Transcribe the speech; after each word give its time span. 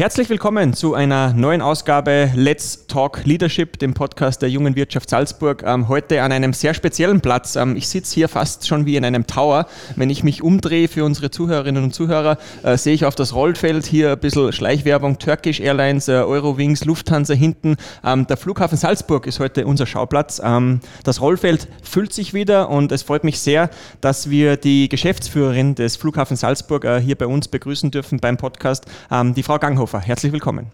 Herzlich 0.00 0.30
willkommen 0.30 0.72
zu 0.72 0.94
einer 0.94 1.34
neuen 1.34 1.60
Ausgabe 1.60 2.32
Let's 2.34 2.86
Talk 2.86 3.26
Leadership, 3.26 3.78
dem 3.78 3.92
Podcast 3.92 4.40
der 4.40 4.48
jungen 4.48 4.74
Wirtschaft 4.74 5.10
Salzburg. 5.10 5.62
Ähm, 5.62 5.88
heute 5.88 6.22
an 6.22 6.32
einem 6.32 6.54
sehr 6.54 6.72
speziellen 6.72 7.20
Platz. 7.20 7.54
Ähm, 7.54 7.76
ich 7.76 7.86
sitze 7.86 8.14
hier 8.14 8.30
fast 8.30 8.66
schon 8.66 8.86
wie 8.86 8.96
in 8.96 9.04
einem 9.04 9.26
Tower. 9.26 9.66
Wenn 9.96 10.08
ich 10.08 10.24
mich 10.24 10.42
umdrehe 10.42 10.88
für 10.88 11.04
unsere 11.04 11.30
Zuhörerinnen 11.30 11.84
und 11.84 11.94
Zuhörer, 11.94 12.38
äh, 12.62 12.78
sehe 12.78 12.94
ich 12.94 13.04
auf 13.04 13.14
das 13.14 13.34
Rollfeld 13.34 13.84
hier 13.84 14.12
ein 14.12 14.18
bisschen 14.18 14.50
Schleichwerbung, 14.54 15.18
Turkish 15.18 15.60
Airlines, 15.60 16.08
äh, 16.08 16.12
Eurowings, 16.12 16.86
Lufthansa 16.86 17.34
hinten. 17.34 17.76
Ähm, 18.02 18.26
der 18.26 18.38
Flughafen 18.38 18.78
Salzburg 18.78 19.26
ist 19.26 19.38
heute 19.38 19.66
unser 19.66 19.84
Schauplatz. 19.84 20.40
Ähm, 20.42 20.80
das 21.04 21.20
Rollfeld 21.20 21.68
füllt 21.82 22.14
sich 22.14 22.32
wieder 22.32 22.70
und 22.70 22.90
es 22.90 23.02
freut 23.02 23.22
mich 23.22 23.38
sehr, 23.38 23.68
dass 24.00 24.30
wir 24.30 24.56
die 24.56 24.88
Geschäftsführerin 24.88 25.74
des 25.74 25.96
Flughafens 25.96 26.40
Salzburg 26.40 26.86
äh, 26.86 27.02
hier 27.02 27.16
bei 27.16 27.26
uns 27.26 27.48
begrüßen 27.48 27.90
dürfen 27.90 28.18
beim 28.18 28.38
Podcast, 28.38 28.86
ähm, 29.10 29.34
die 29.34 29.42
Frau 29.42 29.58
Gang 29.58 29.76
Ganghofer, 29.90 30.06
herzlich 30.06 30.32
willkommen. 30.32 30.66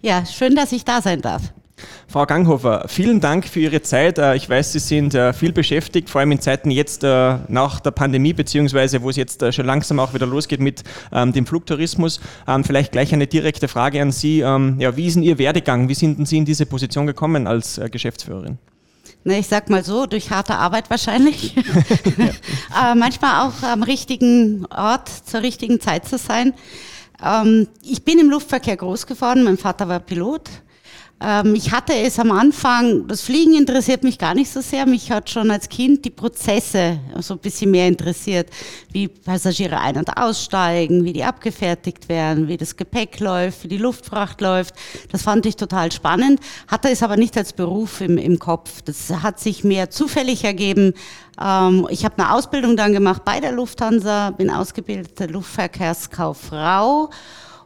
Ja, 0.00 0.24
schön, 0.24 0.56
dass 0.56 0.72
ich 0.72 0.84
da 0.84 1.02
sein 1.02 1.20
darf. 1.20 1.42
Frau 2.08 2.24
Ganghofer, 2.24 2.84
vielen 2.88 3.20
Dank 3.20 3.46
für 3.46 3.60
Ihre 3.60 3.82
Zeit. 3.82 4.18
Äh, 4.18 4.36
ich 4.36 4.48
weiß, 4.48 4.72
Sie 4.72 4.78
sind 4.78 5.14
äh, 5.14 5.32
viel 5.32 5.52
beschäftigt, 5.52 6.08
vor 6.08 6.20
allem 6.20 6.32
in 6.32 6.40
Zeiten 6.40 6.70
jetzt 6.70 7.04
äh, 7.04 7.36
nach 7.48 7.80
der 7.80 7.90
Pandemie, 7.90 8.32
beziehungsweise 8.32 9.02
wo 9.02 9.10
es 9.10 9.16
jetzt 9.16 9.52
schon 9.52 9.66
langsam 9.66 9.98
auch 9.98 10.14
wieder 10.14 10.26
losgeht 10.26 10.60
mit 10.60 10.84
ähm, 11.12 11.32
dem 11.32 11.44
Flugtourismus. 11.44 12.20
Ähm, 12.46 12.64
vielleicht 12.64 12.92
gleich 12.92 13.12
eine 13.12 13.26
direkte 13.26 13.68
Frage 13.68 14.00
an 14.00 14.10
Sie. 14.10 14.40
Ähm, 14.40 14.76
ja, 14.78 14.96
wie 14.96 15.06
ist 15.06 15.16
denn 15.16 15.22
Ihr 15.22 15.38
Werdegang? 15.38 15.88
Wie 15.88 15.94
sind 15.94 16.18
denn 16.18 16.26
Sie 16.26 16.38
in 16.38 16.44
diese 16.44 16.64
Position 16.64 17.06
gekommen 17.06 17.46
als 17.46 17.80
Geschäftsführerin? 17.90 18.58
Ne, 19.24 19.38
ich 19.38 19.48
sag 19.48 19.68
mal 19.68 19.84
so, 19.84 20.06
durch 20.06 20.30
harte 20.30 20.54
Arbeit 20.54 20.88
wahrscheinlich. 20.88 21.54
Aber 22.70 22.94
manchmal 22.98 23.46
auch 23.46 23.62
am 23.62 23.82
richtigen 23.82 24.66
Ort 24.66 25.08
zur 25.08 25.42
richtigen 25.42 25.78
Zeit 25.80 26.08
zu 26.08 26.16
sein. 26.16 26.54
Ähm, 27.22 27.68
ich 27.82 28.04
bin 28.04 28.18
im 28.18 28.30
Luftverkehr 28.30 28.76
groß 28.76 29.06
geworden, 29.06 29.44
mein 29.44 29.58
Vater 29.58 29.88
war 29.88 30.00
Pilot. 30.00 30.50
Ähm, 31.22 31.54
ich 31.54 31.70
hatte 31.70 31.94
es 31.94 32.18
am 32.18 32.32
Anfang, 32.32 33.06
das 33.06 33.22
Fliegen 33.22 33.54
interessiert 33.54 34.02
mich 34.02 34.18
gar 34.18 34.34
nicht 34.34 34.50
so 34.50 34.60
sehr, 34.60 34.86
mich 34.86 35.12
hat 35.12 35.30
schon 35.30 35.50
als 35.50 35.68
Kind 35.68 36.04
die 36.04 36.10
Prozesse 36.10 36.98
so 37.20 37.34
ein 37.34 37.38
bisschen 37.38 37.70
mehr 37.70 37.86
interessiert, 37.86 38.50
wie 38.90 39.06
Passagiere 39.06 39.78
ein- 39.78 39.96
und 39.96 40.16
aussteigen, 40.16 41.04
wie 41.04 41.12
die 41.12 41.22
abgefertigt 41.22 42.08
werden, 42.08 42.48
wie 42.48 42.56
das 42.56 42.76
Gepäck 42.76 43.20
läuft, 43.20 43.62
wie 43.64 43.68
die 43.68 43.78
Luftfracht 43.78 44.40
läuft. 44.40 44.74
Das 45.12 45.22
fand 45.22 45.46
ich 45.46 45.54
total 45.54 45.92
spannend, 45.92 46.40
hatte 46.66 46.88
es 46.90 47.02
aber 47.02 47.16
nicht 47.16 47.36
als 47.36 47.52
Beruf 47.52 48.00
im, 48.00 48.18
im 48.18 48.38
Kopf. 48.40 48.82
Das 48.82 49.10
hat 49.10 49.38
sich 49.38 49.62
mehr 49.62 49.90
zufällig 49.90 50.42
ergeben. 50.42 50.94
Ähm, 51.40 51.86
ich 51.90 52.04
habe 52.04 52.18
eine 52.18 52.34
Ausbildung 52.34 52.76
dann 52.76 52.92
gemacht 52.92 53.24
bei 53.24 53.38
der 53.38 53.52
Lufthansa, 53.52 54.30
bin 54.30 54.50
ausgebildete 54.50 55.26
Luftverkehrskauffrau 55.26 57.10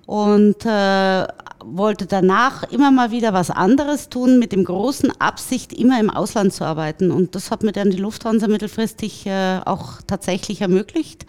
und 0.06 0.64
äh, 0.64 1.26
wollte 1.64 2.06
danach 2.06 2.62
immer 2.70 2.90
mal 2.90 3.10
wieder 3.10 3.32
was 3.32 3.50
anderes 3.50 4.08
tun, 4.08 4.38
mit 4.38 4.52
dem 4.52 4.64
großen 4.64 5.20
Absicht, 5.20 5.72
immer 5.72 5.98
im 5.98 6.10
Ausland 6.10 6.52
zu 6.52 6.64
arbeiten. 6.64 7.10
Und 7.10 7.34
das 7.34 7.50
hat 7.50 7.62
mir 7.62 7.72
dann 7.72 7.90
die 7.90 7.96
Lufthansa 7.96 8.46
mittelfristig 8.46 9.26
äh, 9.26 9.60
auch 9.64 10.00
tatsächlich 10.06 10.60
ermöglicht. 10.60 11.26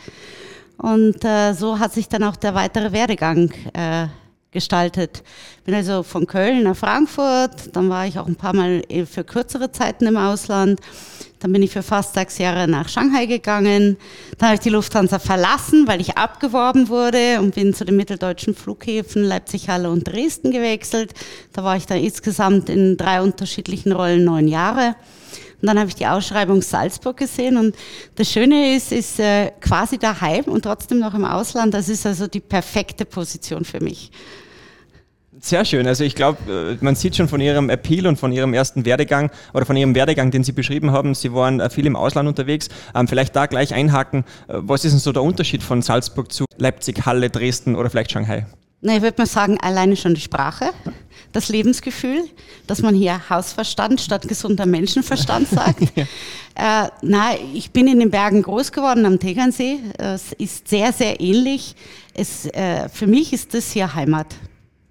Und 0.77 1.25
äh, 1.25 1.53
so 1.53 1.79
hat 1.79 1.93
sich 1.93 2.07
dann 2.07 2.23
auch 2.23 2.35
der 2.35 2.53
weitere 2.53 2.91
Werdegang 2.91 3.51
äh, 3.73 4.07
gestaltet. 4.51 5.23
Bin 5.65 5.75
also 5.75 6.03
von 6.03 6.25
Köln 6.25 6.63
nach 6.63 6.75
Frankfurt, 6.75 7.75
dann 7.75 7.89
war 7.89 8.07
ich 8.07 8.17
auch 8.17 8.27
ein 8.27 8.35
paar 8.35 8.55
Mal 8.55 8.81
für 9.05 9.23
kürzere 9.23 9.71
Zeiten 9.71 10.05
im 10.05 10.17
Ausland. 10.17 10.79
Dann 11.39 11.51
bin 11.53 11.61
ich 11.61 11.71
für 11.71 11.83
fast 11.83 12.15
sechs 12.15 12.39
Jahre 12.39 12.67
nach 12.67 12.89
Shanghai 12.89 13.27
gegangen. 13.27 13.97
Dann 14.37 14.47
habe 14.47 14.55
ich 14.55 14.61
die 14.61 14.69
Lufthansa 14.69 15.19
verlassen, 15.19 15.87
weil 15.87 16.01
ich 16.01 16.17
abgeworben 16.17 16.89
wurde 16.89 17.39
und 17.39 17.53
bin 17.53 17.75
zu 17.75 17.85
den 17.85 17.95
mitteldeutschen 17.95 18.55
Flughäfen 18.55 19.23
Leipzig, 19.23 19.69
Halle 19.69 19.91
und 19.91 20.07
Dresden 20.07 20.51
gewechselt. 20.51 21.13
Da 21.53 21.63
war 21.63 21.77
ich 21.77 21.85
dann 21.85 21.99
insgesamt 21.99 22.69
in 22.69 22.97
drei 22.97 23.21
unterschiedlichen 23.21 23.91
Rollen 23.91 24.23
neun 24.23 24.47
Jahre. 24.47 24.95
Und 25.61 25.67
dann 25.67 25.79
habe 25.79 25.89
ich 25.89 25.95
die 25.95 26.05
Ausschreibung 26.05 26.61
Salzburg 26.61 27.17
gesehen 27.17 27.57
und 27.57 27.75
das 28.15 28.31
Schöne 28.31 28.75
ist, 28.75 28.91
ist 28.91 29.19
äh, 29.19 29.51
quasi 29.59 29.97
daheim 29.97 30.45
und 30.45 30.61
trotzdem 30.61 30.99
noch 30.99 31.15
im 31.15 31.25
Ausland. 31.25 31.73
Das 31.73 31.89
ist 31.89 32.05
also 32.05 32.27
die 32.27 32.39
perfekte 32.39 33.05
Position 33.05 33.65
für 33.65 33.79
mich. 33.79 34.11
Sehr 35.39 35.65
schön. 35.65 35.85
Also 35.85 36.03
ich 36.03 36.15
glaube, 36.15 36.77
äh, 36.79 36.83
man 36.83 36.95
sieht 36.95 37.15
schon 37.15 37.27
von 37.27 37.41
Ihrem 37.41 37.69
Appeal 37.69 38.07
und 38.07 38.17
von 38.17 38.31
Ihrem 38.31 38.53
ersten 38.53 38.85
Werdegang 38.85 39.31
oder 39.53 39.65
von 39.65 39.75
Ihrem 39.75 39.93
Werdegang, 39.95 40.29
den 40.31 40.43
Sie 40.43 40.51
beschrieben 40.51 40.91
haben, 40.91 41.15
Sie 41.15 41.33
waren 41.33 41.59
äh, 41.59 41.69
viel 41.69 41.85
im 41.85 41.95
Ausland 41.95 42.27
unterwegs. 42.27 42.69
Ähm, 42.95 43.07
vielleicht 43.07 43.35
da 43.35 43.45
gleich 43.45 43.73
einhaken. 43.73 44.25
Was 44.47 44.85
ist 44.85 44.91
denn 44.91 44.99
so 44.99 45.11
der 45.11 45.23
Unterschied 45.23 45.63
von 45.63 45.81
Salzburg 45.81 46.31
zu 46.31 46.45
Leipzig, 46.57 47.05
Halle, 47.05 47.29
Dresden 47.29 47.75
oder 47.75 47.89
vielleicht 47.89 48.11
Shanghai? 48.11 48.45
Na, 48.81 48.95
ich 48.95 49.01
würde 49.01 49.19
mal 49.19 49.25
sagen, 49.25 49.57
alleine 49.59 49.95
schon 49.95 50.13
die 50.13 50.21
Sprache, 50.21 50.71
das 51.31 51.49
Lebensgefühl, 51.49 52.25
dass 52.67 52.81
man 52.81 52.93
hier 52.93 53.29
Hausverstand 53.29 53.99
statt 53.99 54.27
gesunder 54.27 54.67
Menschenverstand 54.67 55.47
sagt. 55.47 55.81
ja. 55.95 56.85
äh, 56.85 56.89
na, 57.01 57.31
ich 57.53 57.71
bin 57.71 57.87
in 57.87 57.99
den 57.99 58.11
Bergen 58.11 58.43
groß 58.43 58.71
geworden 58.71 59.05
am 59.05 59.19
Tegernsee. 59.19 59.79
Es 59.97 60.31
ist 60.33 60.67
sehr, 60.67 60.93
sehr 60.93 61.19
ähnlich. 61.19 61.75
Es, 62.13 62.45
äh, 62.45 62.87
für 62.89 63.07
mich 63.07 63.33
ist 63.33 63.55
das 63.55 63.71
hier 63.71 63.95
Heimat. 63.95 64.35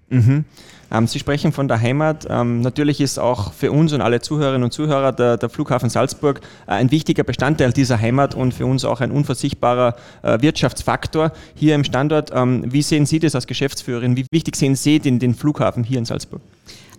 Mhm. 0.09 0.43
Ähm, 0.91 1.07
Sie 1.07 1.19
sprechen 1.19 1.51
von 1.51 1.67
der 1.67 1.81
Heimat. 1.81 2.27
Ähm, 2.29 2.61
natürlich 2.61 3.01
ist 3.01 3.19
auch 3.19 3.53
für 3.53 3.71
uns 3.71 3.93
und 3.93 4.01
alle 4.01 4.21
Zuhörerinnen 4.21 4.63
und 4.63 4.71
Zuhörer 4.71 5.11
der, 5.11 5.37
der 5.37 5.49
Flughafen 5.49 5.89
Salzburg 5.89 6.41
äh, 6.65 6.71
ein 6.71 6.91
wichtiger 6.91 7.23
Bestandteil 7.23 7.73
dieser 7.73 7.99
Heimat 7.99 8.35
und 8.35 8.53
für 8.53 8.65
uns 8.65 8.85
auch 8.85 9.01
ein 9.01 9.11
unversichtbarer 9.11 9.95
äh, 10.23 10.41
Wirtschaftsfaktor 10.41 11.31
hier 11.55 11.75
im 11.75 11.83
Standort. 11.83 12.31
Ähm, 12.33 12.63
wie 12.71 12.81
sehen 12.81 13.05
Sie 13.05 13.19
das 13.19 13.35
als 13.35 13.47
Geschäftsführerin? 13.47 14.15
Wie 14.15 14.25
wichtig 14.31 14.55
sehen 14.55 14.75
Sie 14.75 14.99
den, 14.99 15.19
den 15.19 15.35
Flughafen 15.35 15.83
hier 15.83 15.99
in 15.99 16.05
Salzburg? 16.05 16.41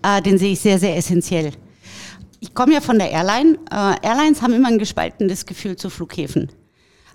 Äh, 0.03 0.23
den 0.23 0.39
sehe 0.39 0.53
ich 0.53 0.61
sehr, 0.61 0.79
sehr 0.79 0.97
essentiell. 0.97 1.53
Ich 2.41 2.55
komme 2.55 2.75
ja 2.75 2.81
von 2.81 2.99
der 2.99 3.11
Airline. 3.11 3.59
Äh, 3.71 4.07
Airlines 4.07 4.43
haben 4.43 4.53
immer 4.53 4.69
ein 4.69 4.79
gespaltenes 4.79 5.47
Gefühl 5.47 5.77
zu 5.77 5.91
Flughäfen. 5.91 6.51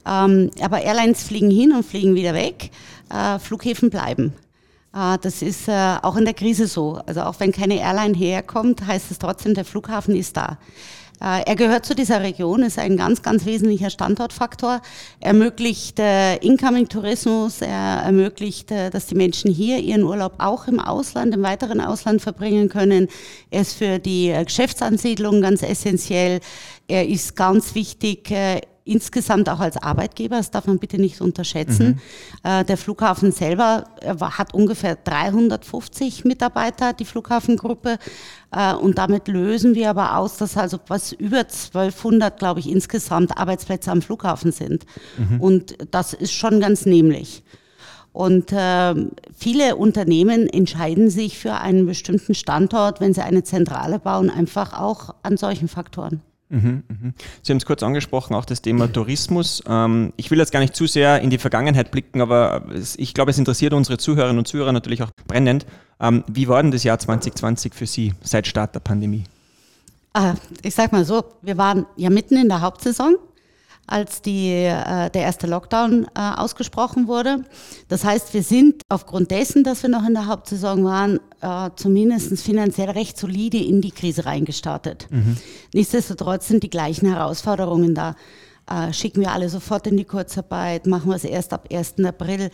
Aber 0.06 0.82
Airlines 0.82 1.24
fliegen 1.24 1.50
hin 1.50 1.72
und 1.72 1.86
fliegen 1.86 2.14
wieder 2.14 2.34
weg. 2.34 2.72
Flughäfen 3.40 3.90
bleiben. 3.90 4.34
Ah, 4.96 5.18
das 5.18 5.42
ist 5.42 5.68
äh, 5.68 5.96
auch 6.04 6.16
in 6.18 6.26
der 6.26 6.36
Krise 6.36 6.68
so. 6.68 7.02
Also 7.08 7.22
auch 7.22 7.40
wenn 7.40 7.52
keine 7.52 7.80
Airline 7.80 8.16
herkommt, 8.16 8.86
heißt 8.86 9.10
es 9.10 9.18
trotzdem, 9.18 9.56
der 9.56 9.66
Flughafen 9.66 10.16
ist 10.16 10.38
da. 10.38 10.60
Äh, 11.20 11.42
er 11.48 11.56
gehört 11.56 11.88
zu 11.88 11.96
dieser 11.96 12.22
Region, 12.22 12.62
ist 12.62 12.78
ein 12.78 12.96
ganz, 12.96 13.24
ganz 13.24 13.44
wesentlicher 13.48 13.90
Standortfaktor, 13.90 14.84
ermöglicht 15.20 15.98
äh, 15.98 16.36
Incoming-Tourismus, 16.36 17.62
er 17.62 18.04
ermöglicht, 18.04 18.70
dass 18.70 19.08
die 19.08 19.16
Menschen 19.16 19.50
hier 19.52 19.80
ihren 19.80 20.04
Urlaub 20.04 20.36
auch 20.38 20.68
im 20.68 20.80
Ausland, 20.80 21.34
im 21.34 21.42
weiteren 21.42 21.82
Ausland 21.82 22.22
verbringen 22.22 22.70
können. 22.70 23.08
Er 23.50 23.62
ist 23.62 23.74
für 23.74 23.98
die 23.98 24.32
Geschäftsansiedlung 24.46 25.42
ganz 25.42 25.64
essentiell. 25.64 26.40
Er 26.88 27.08
ist 27.10 27.36
ganz 27.36 27.74
wichtig 27.74 28.32
insgesamt 28.86 29.50
auch 29.50 29.60
als 29.60 29.78
Arbeitgeber, 29.78 30.38
das 30.38 30.52
darf 30.52 30.68
man 30.68 30.80
bitte 30.80 31.00
nicht 31.00 31.22
unterschätzen. 31.22 32.00
Mhm. 32.44 32.50
Äh, 32.50 32.66
der 32.66 32.78
Flughafen 32.78 33.32
selber 33.32 33.86
hat 34.20 34.54
ungefähr 34.54 34.96
350 34.96 36.26
Mitarbeiter, 36.26 36.94
die 36.94 37.06
Flughafengruppe. 37.06 37.98
Äh, 38.52 38.74
und 38.74 38.98
damit 38.98 39.28
lösen 39.28 39.76
wir 39.76 39.90
aber 39.90 40.18
aus, 40.18 40.38
dass 40.38 40.58
also 40.58 40.80
was 40.88 41.14
über 41.14 41.40
1200, 41.40 42.38
glaube 42.38 42.60
ich, 42.60 42.70
insgesamt 42.70 43.38
Arbeitsplätze 43.38 43.92
am 43.92 44.02
Flughafen 44.02 44.52
sind. 44.52 44.86
Mhm. 45.18 45.40
Und 45.40 45.78
das 45.92 46.14
ist 46.14 46.34
schon 46.34 46.60
ganz 46.60 46.86
nämlich. 46.86 47.44
Und 48.12 48.52
äh, 48.52 48.94
viele 49.36 49.76
Unternehmen 49.76 50.48
entscheiden 50.48 51.10
sich 51.10 51.40
für 51.40 51.56
einen 51.56 51.88
bestimmten 51.88 52.36
Standort, 52.36 53.02
wenn 53.02 53.14
sie 53.14 53.24
eine 53.24 53.44
Zentrale 53.44 53.98
bauen, 53.98 54.30
einfach 54.30 54.80
auch 54.80 55.16
an 55.24 55.36
solchen 55.36 55.68
Faktoren. 55.68 56.22
Mhm, 56.54 56.84
mhm. 56.88 57.14
Sie 57.42 57.52
haben 57.52 57.58
es 57.58 57.66
kurz 57.66 57.82
angesprochen, 57.82 58.36
auch 58.36 58.46
das 58.46 58.62
Thema 58.62 58.92
Tourismus. 58.92 59.64
Ähm, 59.68 60.14
ich 60.18 60.30
will 60.30 60.38
jetzt 60.38 60.52
gar 60.52 60.60
nicht 60.60 60.76
zu 60.76 60.86
sehr 60.86 61.20
in 61.22 61.32
die 61.32 61.40
Vergangenheit 61.40 61.90
blicken, 61.90 62.22
aber 62.22 62.64
ich 62.96 63.16
glaube, 63.16 63.32
es 63.32 63.40
interessiert 63.40 63.74
unsere 63.74 63.98
Zuhörerinnen 63.98 64.38
und 64.38 64.48
Zuhörer 64.48 64.72
natürlich 64.72 65.02
auch 65.02 65.10
brennend. 65.28 65.66
Ähm, 66.00 66.24
wie 66.28 66.48
war 66.48 66.62
denn 66.62 66.72
das 66.72 66.84
Jahr 66.84 67.00
2020 67.00 67.74
für 67.74 67.88
Sie 67.88 68.14
seit 68.22 68.46
Start 68.46 68.76
der 68.76 68.82
Pandemie? 68.82 69.24
Ah, 70.14 70.36
ich 70.62 70.76
sag 70.76 70.92
mal 70.92 71.06
so, 71.06 71.24
wir 71.42 71.58
waren 71.58 71.88
ja 71.96 72.12
mitten 72.12 72.38
in 72.38 72.50
der 72.50 72.62
Hauptsaison 72.62 73.16
als 73.86 74.22
die, 74.22 74.50
äh, 74.50 75.10
der 75.10 75.22
erste 75.22 75.48
Lockdown 75.48 76.06
äh, 76.16 76.20
ausgesprochen 76.20 77.08
wurde. 77.08 77.44
Das 77.90 78.04
heißt, 78.04 78.34
wir 78.34 78.44
sind 78.44 78.82
aufgrund 78.90 79.32
dessen, 79.32 79.64
dass 79.64 79.84
wir 79.84 79.90
noch 79.90 80.08
in 80.08 80.14
der 80.14 80.28
Hauptsaison 80.28 80.84
waren, 80.86 81.20
äh, 81.42 81.70
zumindest 81.76 82.42
finanziell 82.42 82.90
recht 82.92 83.18
solide 83.18 83.58
in 83.58 83.82
die 83.82 83.92
Krise 83.92 84.26
reingestartet. 84.26 85.08
Mhm. 85.10 85.38
Nichtsdestotrotz 85.74 86.48
sind 86.48 86.64
die 86.64 86.70
gleichen 86.70 87.08
Herausforderungen 87.08 87.94
da. 87.94 88.16
Äh, 88.70 88.94
schicken 88.94 89.20
wir 89.20 89.32
alle 89.32 89.50
sofort 89.50 89.88
in 89.88 89.98
die 89.98 90.06
Kurzarbeit, 90.06 90.88
machen 90.88 91.10
wir 91.10 91.18
es 91.18 91.26
erst 91.26 91.52
ab 91.52 91.68
1. 91.72 92.06
April. 92.06 92.50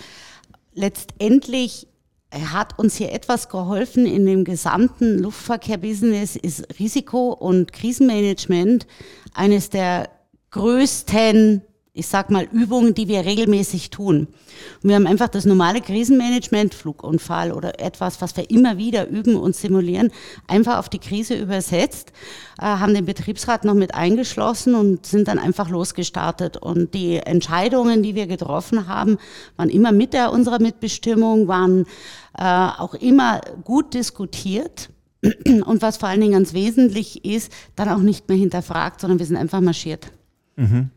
Letztendlich 0.73 1.87
hat 2.31 2.77
uns 2.77 2.95
hier 2.95 3.11
etwas 3.11 3.49
geholfen 3.49 4.05
in 4.05 4.25
dem 4.25 4.43
gesamten 4.43 5.17
Luftverkehr-Business, 5.19 6.35
ist 6.35 6.79
Risiko- 6.79 7.33
und 7.33 7.73
Krisenmanagement 7.73 8.85
eines 9.33 9.69
der 9.69 10.09
größten 10.51 11.63
ich 11.99 12.07
sag 12.07 12.29
mal, 12.29 12.47
Übungen, 12.51 12.93
die 12.93 13.07
wir 13.07 13.25
regelmäßig 13.25 13.89
tun. 13.89 14.27
Und 14.81 14.89
wir 14.89 14.95
haben 14.95 15.05
einfach 15.05 15.27
das 15.27 15.45
normale 15.45 15.81
Krisenmanagement, 15.81 16.73
Flugunfall 16.73 17.51
oder 17.51 17.79
etwas, 17.79 18.21
was 18.21 18.37
wir 18.37 18.49
immer 18.49 18.77
wieder 18.77 19.09
üben 19.09 19.35
und 19.35 19.55
simulieren, 19.55 20.11
einfach 20.47 20.77
auf 20.77 20.87
die 20.87 20.99
Krise 20.99 21.35
übersetzt, 21.35 22.13
äh, 22.57 22.63
haben 22.63 22.93
den 22.93 23.05
Betriebsrat 23.05 23.65
noch 23.65 23.73
mit 23.73 23.95
eingeschlossen 23.95 24.75
und 24.75 25.05
sind 25.05 25.27
dann 25.27 25.39
einfach 25.39 25.69
losgestartet. 25.69 26.57
Und 26.57 26.93
die 26.93 27.17
Entscheidungen, 27.17 28.01
die 28.01 28.15
wir 28.15 28.27
getroffen 28.27 28.87
haben, 28.87 29.17
waren 29.57 29.69
immer 29.69 29.91
mit 29.91 30.13
der, 30.13 30.31
unserer 30.31 30.61
Mitbestimmung, 30.61 31.49
waren 31.49 31.85
äh, 32.37 32.43
auch 32.43 32.93
immer 32.93 33.41
gut 33.63 33.93
diskutiert. 33.93 34.89
Und 35.43 35.81
was 35.81 35.97
vor 35.97 36.07
allen 36.07 36.21
Dingen 36.21 36.33
ganz 36.33 36.53
wesentlich 36.53 37.25
ist, 37.25 37.51
dann 37.75 37.89
auch 37.89 37.97
nicht 37.97 38.29
mehr 38.29 38.37
hinterfragt, 38.37 39.01
sondern 39.01 39.19
wir 39.19 39.25
sind 39.25 39.35
einfach 39.35 39.59
marschiert. 39.59 40.11
Mhm. 40.59 40.89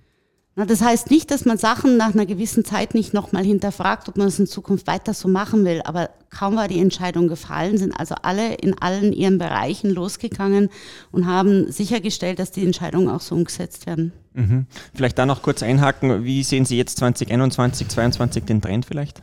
Na, 0.54 0.66
das 0.66 0.82
heißt 0.82 1.10
nicht, 1.10 1.30
dass 1.30 1.46
man 1.46 1.56
Sachen 1.56 1.96
nach 1.96 2.12
einer 2.12 2.26
gewissen 2.26 2.62
Zeit 2.62 2.92
nicht 2.92 3.14
nochmal 3.14 3.42
hinterfragt, 3.42 4.10
ob 4.10 4.18
man 4.18 4.28
es 4.28 4.38
in 4.38 4.46
Zukunft 4.46 4.86
weiter 4.86 5.14
so 5.14 5.26
machen 5.26 5.64
will. 5.64 5.80
Aber 5.84 6.10
kaum 6.28 6.56
war 6.56 6.68
die 6.68 6.78
Entscheidung 6.78 7.26
gefallen, 7.26 7.78
sind 7.78 7.98
also 7.98 8.16
alle 8.20 8.54
in 8.56 8.78
allen 8.78 9.14
ihren 9.14 9.38
Bereichen 9.38 9.90
losgegangen 9.90 10.68
und 11.10 11.26
haben 11.26 11.72
sichergestellt, 11.72 12.38
dass 12.38 12.50
die 12.50 12.66
Entscheidungen 12.66 13.08
auch 13.08 13.22
so 13.22 13.34
umgesetzt 13.34 13.86
werden. 13.86 14.12
Mhm. 14.34 14.66
Vielleicht 14.94 15.18
da 15.18 15.24
noch 15.24 15.40
kurz 15.40 15.62
einhaken. 15.62 16.24
Wie 16.24 16.42
sehen 16.42 16.66
Sie 16.66 16.76
jetzt 16.76 16.98
2021, 16.98 17.88
2022 17.88 18.44
den 18.44 18.60
Trend 18.60 18.84
vielleicht? 18.84 19.22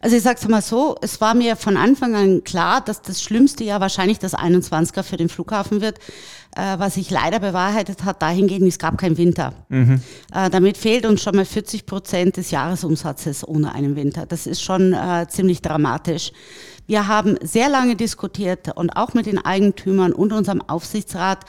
Also 0.00 0.16
ich 0.16 0.22
sage 0.22 0.38
es 0.40 0.48
mal 0.48 0.62
so, 0.62 0.96
es 1.00 1.20
war 1.20 1.34
mir 1.34 1.56
von 1.56 1.76
Anfang 1.76 2.14
an 2.14 2.44
klar, 2.44 2.80
dass 2.80 3.02
das 3.02 3.22
schlimmste 3.22 3.64
Jahr 3.64 3.80
wahrscheinlich 3.80 4.18
das 4.18 4.34
21er 4.34 5.02
für 5.02 5.16
den 5.16 5.28
Flughafen 5.28 5.80
wird, 5.80 5.98
äh, 6.54 6.78
was 6.78 6.94
sich 6.94 7.10
leider 7.10 7.40
bewahrheitet 7.40 8.04
hat, 8.04 8.22
dahingehend, 8.22 8.68
es 8.68 8.78
gab 8.78 8.98
keinen 8.98 9.16
Winter. 9.16 9.54
Mhm. 9.68 10.00
Äh, 10.34 10.50
damit 10.50 10.76
fehlt 10.76 11.06
uns 11.06 11.22
schon 11.22 11.36
mal 11.36 11.44
40 11.44 11.86
Prozent 11.86 12.36
des 12.36 12.50
Jahresumsatzes 12.50 13.46
ohne 13.46 13.74
einen 13.74 13.96
Winter. 13.96 14.26
Das 14.26 14.46
ist 14.46 14.62
schon 14.62 14.92
äh, 14.92 15.26
ziemlich 15.28 15.62
dramatisch. 15.62 16.32
Wir 16.86 17.08
haben 17.08 17.36
sehr 17.42 17.68
lange 17.68 17.96
diskutiert 17.96 18.76
und 18.76 18.90
auch 18.90 19.12
mit 19.14 19.26
den 19.26 19.44
Eigentümern 19.44 20.12
und 20.12 20.32
unserem 20.32 20.62
Aufsichtsrat, 20.62 21.40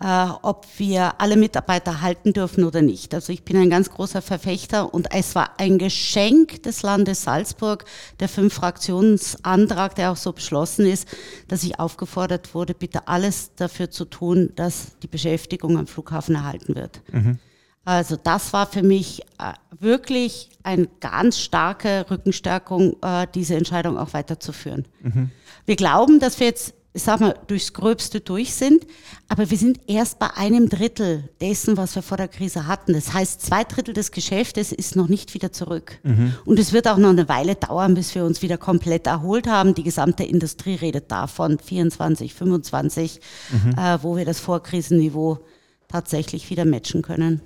ob 0.00 0.66
wir 0.76 1.20
alle 1.20 1.36
Mitarbeiter 1.36 2.00
halten 2.00 2.32
dürfen 2.32 2.64
oder 2.64 2.82
nicht. 2.82 3.14
Also 3.14 3.32
ich 3.32 3.42
bin 3.42 3.56
ein 3.56 3.70
ganz 3.70 3.90
großer 3.90 4.22
Verfechter 4.22 4.94
und 4.94 5.12
es 5.12 5.34
war 5.34 5.58
ein 5.58 5.78
Geschenk 5.78 6.62
des 6.62 6.82
Landes 6.82 7.24
Salzburg, 7.24 7.84
der 8.20 8.28
Fünf-Fraktionsantrag, 8.28 9.96
der 9.96 10.12
auch 10.12 10.16
so 10.16 10.32
beschlossen 10.32 10.86
ist, 10.86 11.08
dass 11.48 11.64
ich 11.64 11.80
aufgefordert 11.80 12.54
wurde, 12.54 12.74
bitte 12.74 13.08
alles 13.08 13.54
dafür 13.56 13.90
zu 13.90 14.04
tun, 14.04 14.52
dass 14.54 14.98
die 15.02 15.08
Beschäftigung 15.08 15.76
am 15.76 15.86
Flughafen 15.88 16.36
erhalten 16.36 16.76
wird. 16.76 17.02
Mhm. 17.12 17.38
Also 17.84 18.16
das 18.16 18.52
war 18.52 18.66
für 18.66 18.82
mich 18.82 19.22
äh, 19.38 19.54
wirklich 19.80 20.50
eine 20.62 20.88
ganz 21.00 21.38
starke 21.38 22.04
Rückenstärkung, 22.10 22.96
äh, 23.02 23.26
diese 23.34 23.56
Entscheidung 23.56 23.96
auch 23.96 24.12
weiterzuführen. 24.12 24.84
Mhm. 25.00 25.30
Wir 25.64 25.76
glauben, 25.76 26.20
dass 26.20 26.38
wir 26.38 26.48
jetzt 26.48 26.74
ich 26.98 27.04
sag 27.04 27.20
mal, 27.20 27.36
durchs 27.46 27.74
Gröbste 27.74 28.18
durch 28.18 28.54
sind. 28.54 28.84
Aber 29.28 29.50
wir 29.50 29.56
sind 29.56 29.78
erst 29.86 30.18
bei 30.18 30.34
einem 30.34 30.68
Drittel 30.68 31.28
dessen, 31.40 31.76
was 31.76 31.94
wir 31.94 32.02
vor 32.02 32.16
der 32.16 32.26
Krise 32.26 32.66
hatten. 32.66 32.92
Das 32.92 33.12
heißt, 33.12 33.40
zwei 33.40 33.62
Drittel 33.62 33.94
des 33.94 34.10
Geschäftes 34.10 34.72
ist 34.72 34.96
noch 34.96 35.06
nicht 35.06 35.32
wieder 35.32 35.52
zurück. 35.52 36.00
Mhm. 36.02 36.34
Und 36.44 36.58
es 36.58 36.72
wird 36.72 36.88
auch 36.88 36.96
noch 36.96 37.10
eine 37.10 37.28
Weile 37.28 37.54
dauern, 37.54 37.94
bis 37.94 38.16
wir 38.16 38.24
uns 38.24 38.42
wieder 38.42 38.58
komplett 38.58 39.06
erholt 39.06 39.46
haben. 39.46 39.76
Die 39.76 39.84
gesamte 39.84 40.24
Industrie 40.24 40.74
redet 40.74 41.08
davon, 41.12 41.60
24, 41.60 42.34
25, 42.34 43.20
mhm. 43.50 43.78
äh, 43.78 44.02
wo 44.02 44.16
wir 44.16 44.24
das 44.24 44.40
Vorkrisenniveau 44.40 45.38
tatsächlich 45.86 46.50
wieder 46.50 46.64
matchen 46.64 47.02
können. 47.02 47.42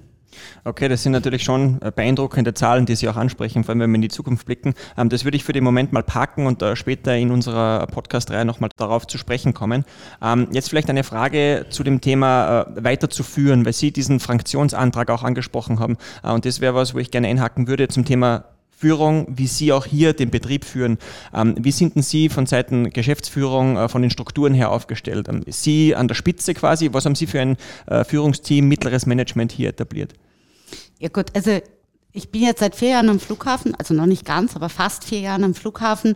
Okay, 0.65 0.89
das 0.89 1.03
sind 1.03 1.13
natürlich 1.13 1.43
schon 1.43 1.81
äh, 1.83 1.91
beeindruckende 1.95 2.55
Zahlen, 2.55 2.87
die 2.87 2.97
Sie 2.97 3.09
auch 3.09 3.17
ansprechen, 3.17 3.65
vor 3.65 3.71
allem 3.71 3.81
wenn 3.81 3.91
wir 3.91 3.97
in 3.97 4.03
die 4.03 4.09
Zukunft 4.09 4.47
blicken. 4.47 4.75
Ähm, 4.97 5.09
das 5.09 5.25
würde 5.25 5.37
ich 5.37 5.45
für 5.45 5.53
den 5.53 5.65
Moment 5.65 5.93
mal 5.93 6.03
packen 6.03 6.47
und 6.47 6.63
äh, 6.63 6.77
später 6.77 7.17
in 7.17 7.31
unserer 7.31 7.87
Podcast-Reihe 7.87 8.45
nochmal 8.45 8.71
darauf 8.77 9.07
zu 9.07 9.19
sprechen 9.19 9.55
kommen. 9.55 9.85
Ähm, 10.23 10.49
jetzt 10.53 10.69
vielleicht 10.69 10.91
eine 10.91 11.05
Frage 11.05 11.67
zu 11.71 11.83
dem 11.83 12.01
Thema 12.01 12.63
äh, 12.63 12.85
weiterzuführen, 12.85 13.65
weil 13.65 13.73
Sie 13.73 13.93
diesen 13.93 14.21
Fraktionsantrag 14.21 15.11
auch 15.11 15.23
angesprochen 15.23 15.81
haben. 15.81 15.97
Und 16.23 16.45
das 16.45 16.61
wäre 16.61 16.75
was, 16.75 16.95
wo 16.95 16.99
ich 16.99 17.11
gerne 17.11 17.29
einhaken 17.29 17.67
würde 17.67 17.89
zum 17.89 18.05
Thema 18.05 18.45
Führung, 18.71 19.27
wie 19.29 19.47
Sie 19.47 19.73
auch 19.73 19.87
hier 19.87 20.13
den 20.13 20.31
Betrieb 20.31 20.65
führen. 20.65 20.99
Ähm, 21.35 21.55
wie 21.59 21.71
sind 21.71 21.95
denn 21.95 22.03
Sie 22.03 22.29
von 22.29 22.47
Seiten 22.47 22.91
Geschäftsführung, 22.91 23.89
von 23.89 24.03
den 24.03 24.11
Strukturen 24.11 24.55
her 24.55 24.71
aufgestellt? 24.71 25.29
Sie 25.47 25.95
an 25.95 26.09
der 26.09 26.15
Spitze 26.15 26.55
quasi, 26.55 26.91
was 26.93 27.05
haben 27.05 27.15
Sie 27.15 27.27
für 27.27 27.41
ein 27.41 27.57
Führungsteam, 28.07 28.69
mittleres 28.69 29.07
Management 29.07 29.53
hier 29.53 29.69
etabliert? 29.69 30.15
Ja 31.03 31.09
gut, 31.09 31.35
also 31.35 31.59
ich 32.13 32.31
bin 32.31 32.43
jetzt 32.43 32.61
seit 32.61 32.77
vier 32.77 32.91
Jahren 32.91 33.09
am 33.09 33.19
Flughafen, 33.19 33.75
also 33.75 33.93
noch 33.93 34.07
nicht 34.07 34.25
ganz, 34.25 34.55
aber 34.55 34.69
fast 34.69 35.03
vier 35.03 35.19
Jahren 35.19 35.43
am 35.43 35.53
Flughafen 35.53 36.15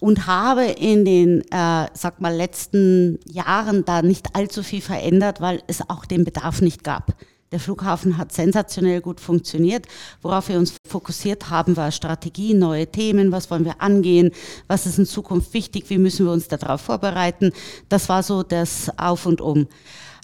und 0.00 0.26
habe 0.26 0.64
in 0.64 1.04
den, 1.04 1.42
äh, 1.52 1.86
sag 1.94 2.20
mal, 2.20 2.34
letzten 2.34 3.20
Jahren 3.24 3.84
da 3.84 4.02
nicht 4.02 4.34
allzu 4.34 4.64
viel 4.64 4.80
verändert, 4.80 5.40
weil 5.40 5.62
es 5.68 5.88
auch 5.88 6.06
den 6.06 6.24
Bedarf 6.24 6.60
nicht 6.60 6.82
gab. 6.82 7.14
Der 7.52 7.60
Flughafen 7.60 8.18
hat 8.18 8.32
sensationell 8.32 9.00
gut 9.00 9.20
funktioniert. 9.20 9.86
Worauf 10.22 10.48
wir 10.48 10.58
uns 10.58 10.74
fokussiert 10.88 11.48
haben, 11.48 11.76
war 11.76 11.92
Strategie, 11.92 12.52
neue 12.52 12.88
Themen, 12.88 13.30
was 13.30 13.48
wollen 13.52 13.64
wir 13.64 13.80
angehen, 13.80 14.32
was 14.66 14.86
ist 14.86 14.98
in 14.98 15.06
Zukunft 15.06 15.54
wichtig, 15.54 15.88
wie 15.88 15.98
müssen 15.98 16.26
wir 16.26 16.32
uns 16.32 16.48
darauf 16.48 16.80
vorbereiten. 16.80 17.52
Das 17.88 18.08
war 18.08 18.24
so 18.24 18.42
das 18.42 18.90
Auf 18.98 19.24
und 19.24 19.40
Um. 19.40 19.68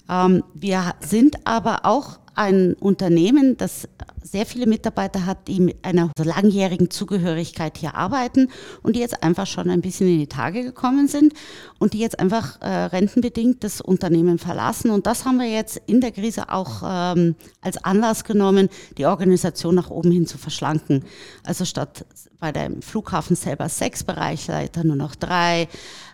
Ähm, 0.09 0.43
wir 0.53 0.95
sind 0.99 1.47
aber 1.47 1.85
auch 1.85 2.19
ein 2.35 2.73
Unternehmen, 2.75 3.57
das 3.57 3.87
sehr 4.21 4.45
viele 4.45 4.65
Mitarbeiter 4.65 5.25
hat, 5.25 5.47
die 5.47 5.59
mit 5.59 5.77
einer 5.83 6.11
langjährigen 6.17 6.89
Zugehörigkeit 6.89 7.77
hier 7.77 7.95
arbeiten 7.95 8.49
und 8.81 8.95
die 8.95 8.99
jetzt 8.99 9.21
einfach 9.21 9.45
schon 9.45 9.69
ein 9.69 9.81
bisschen 9.81 10.07
in 10.07 10.19
die 10.19 10.27
Tage 10.27 10.63
gekommen 10.63 11.07
sind 11.07 11.33
und 11.79 11.93
die 11.93 11.99
jetzt 11.99 12.19
einfach 12.19 12.61
äh, 12.61 12.85
rentenbedingt 12.85 13.63
das 13.63 13.81
Unternehmen 13.81 14.39
verlassen. 14.39 14.91
Und 14.91 15.05
das 15.05 15.25
haben 15.25 15.37
wir 15.37 15.49
jetzt 15.49 15.81
in 15.85 16.01
der 16.01 16.11
Krise 16.11 16.49
auch 16.49 16.81
ähm, 16.85 17.35
als 17.61 17.83
Anlass 17.83 18.23
genommen, 18.23 18.69
die 18.97 19.05
Organisation 19.05 19.75
nach 19.75 19.89
oben 19.89 20.11
hin 20.11 20.25
zu 20.25 20.37
verschlanken. 20.37 21.03
Also 21.43 21.65
statt 21.65 22.05
bei 22.39 22.51
dem 22.51 22.81
Flughafen 22.81 23.35
selber 23.35 23.69
sechs 23.69 24.03
Bereichsleiter, 24.03 24.83
nur 24.83 24.95
noch 24.95 25.15
drei, 25.15 25.67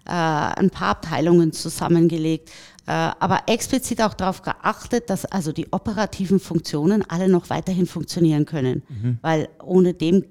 äh, 0.06 0.12
ein 0.12 0.70
paar 0.70 0.90
Abteilungen 0.90 1.54
zusammengelegt, 1.54 2.52
aber 2.86 3.44
explizit 3.48 4.02
auch 4.02 4.14
darauf 4.14 4.42
geachtet, 4.42 5.10
dass 5.10 5.26
also 5.26 5.52
die 5.52 5.72
operativen 5.72 6.40
Funktionen 6.40 7.04
alle 7.08 7.30
noch 7.30 7.50
weiterhin 7.50 7.86
funktionieren 7.86 8.46
können, 8.46 8.84
mhm. 8.90 9.20
weil 9.22 9.50
ohne 9.64 9.94
dem 9.94 10.26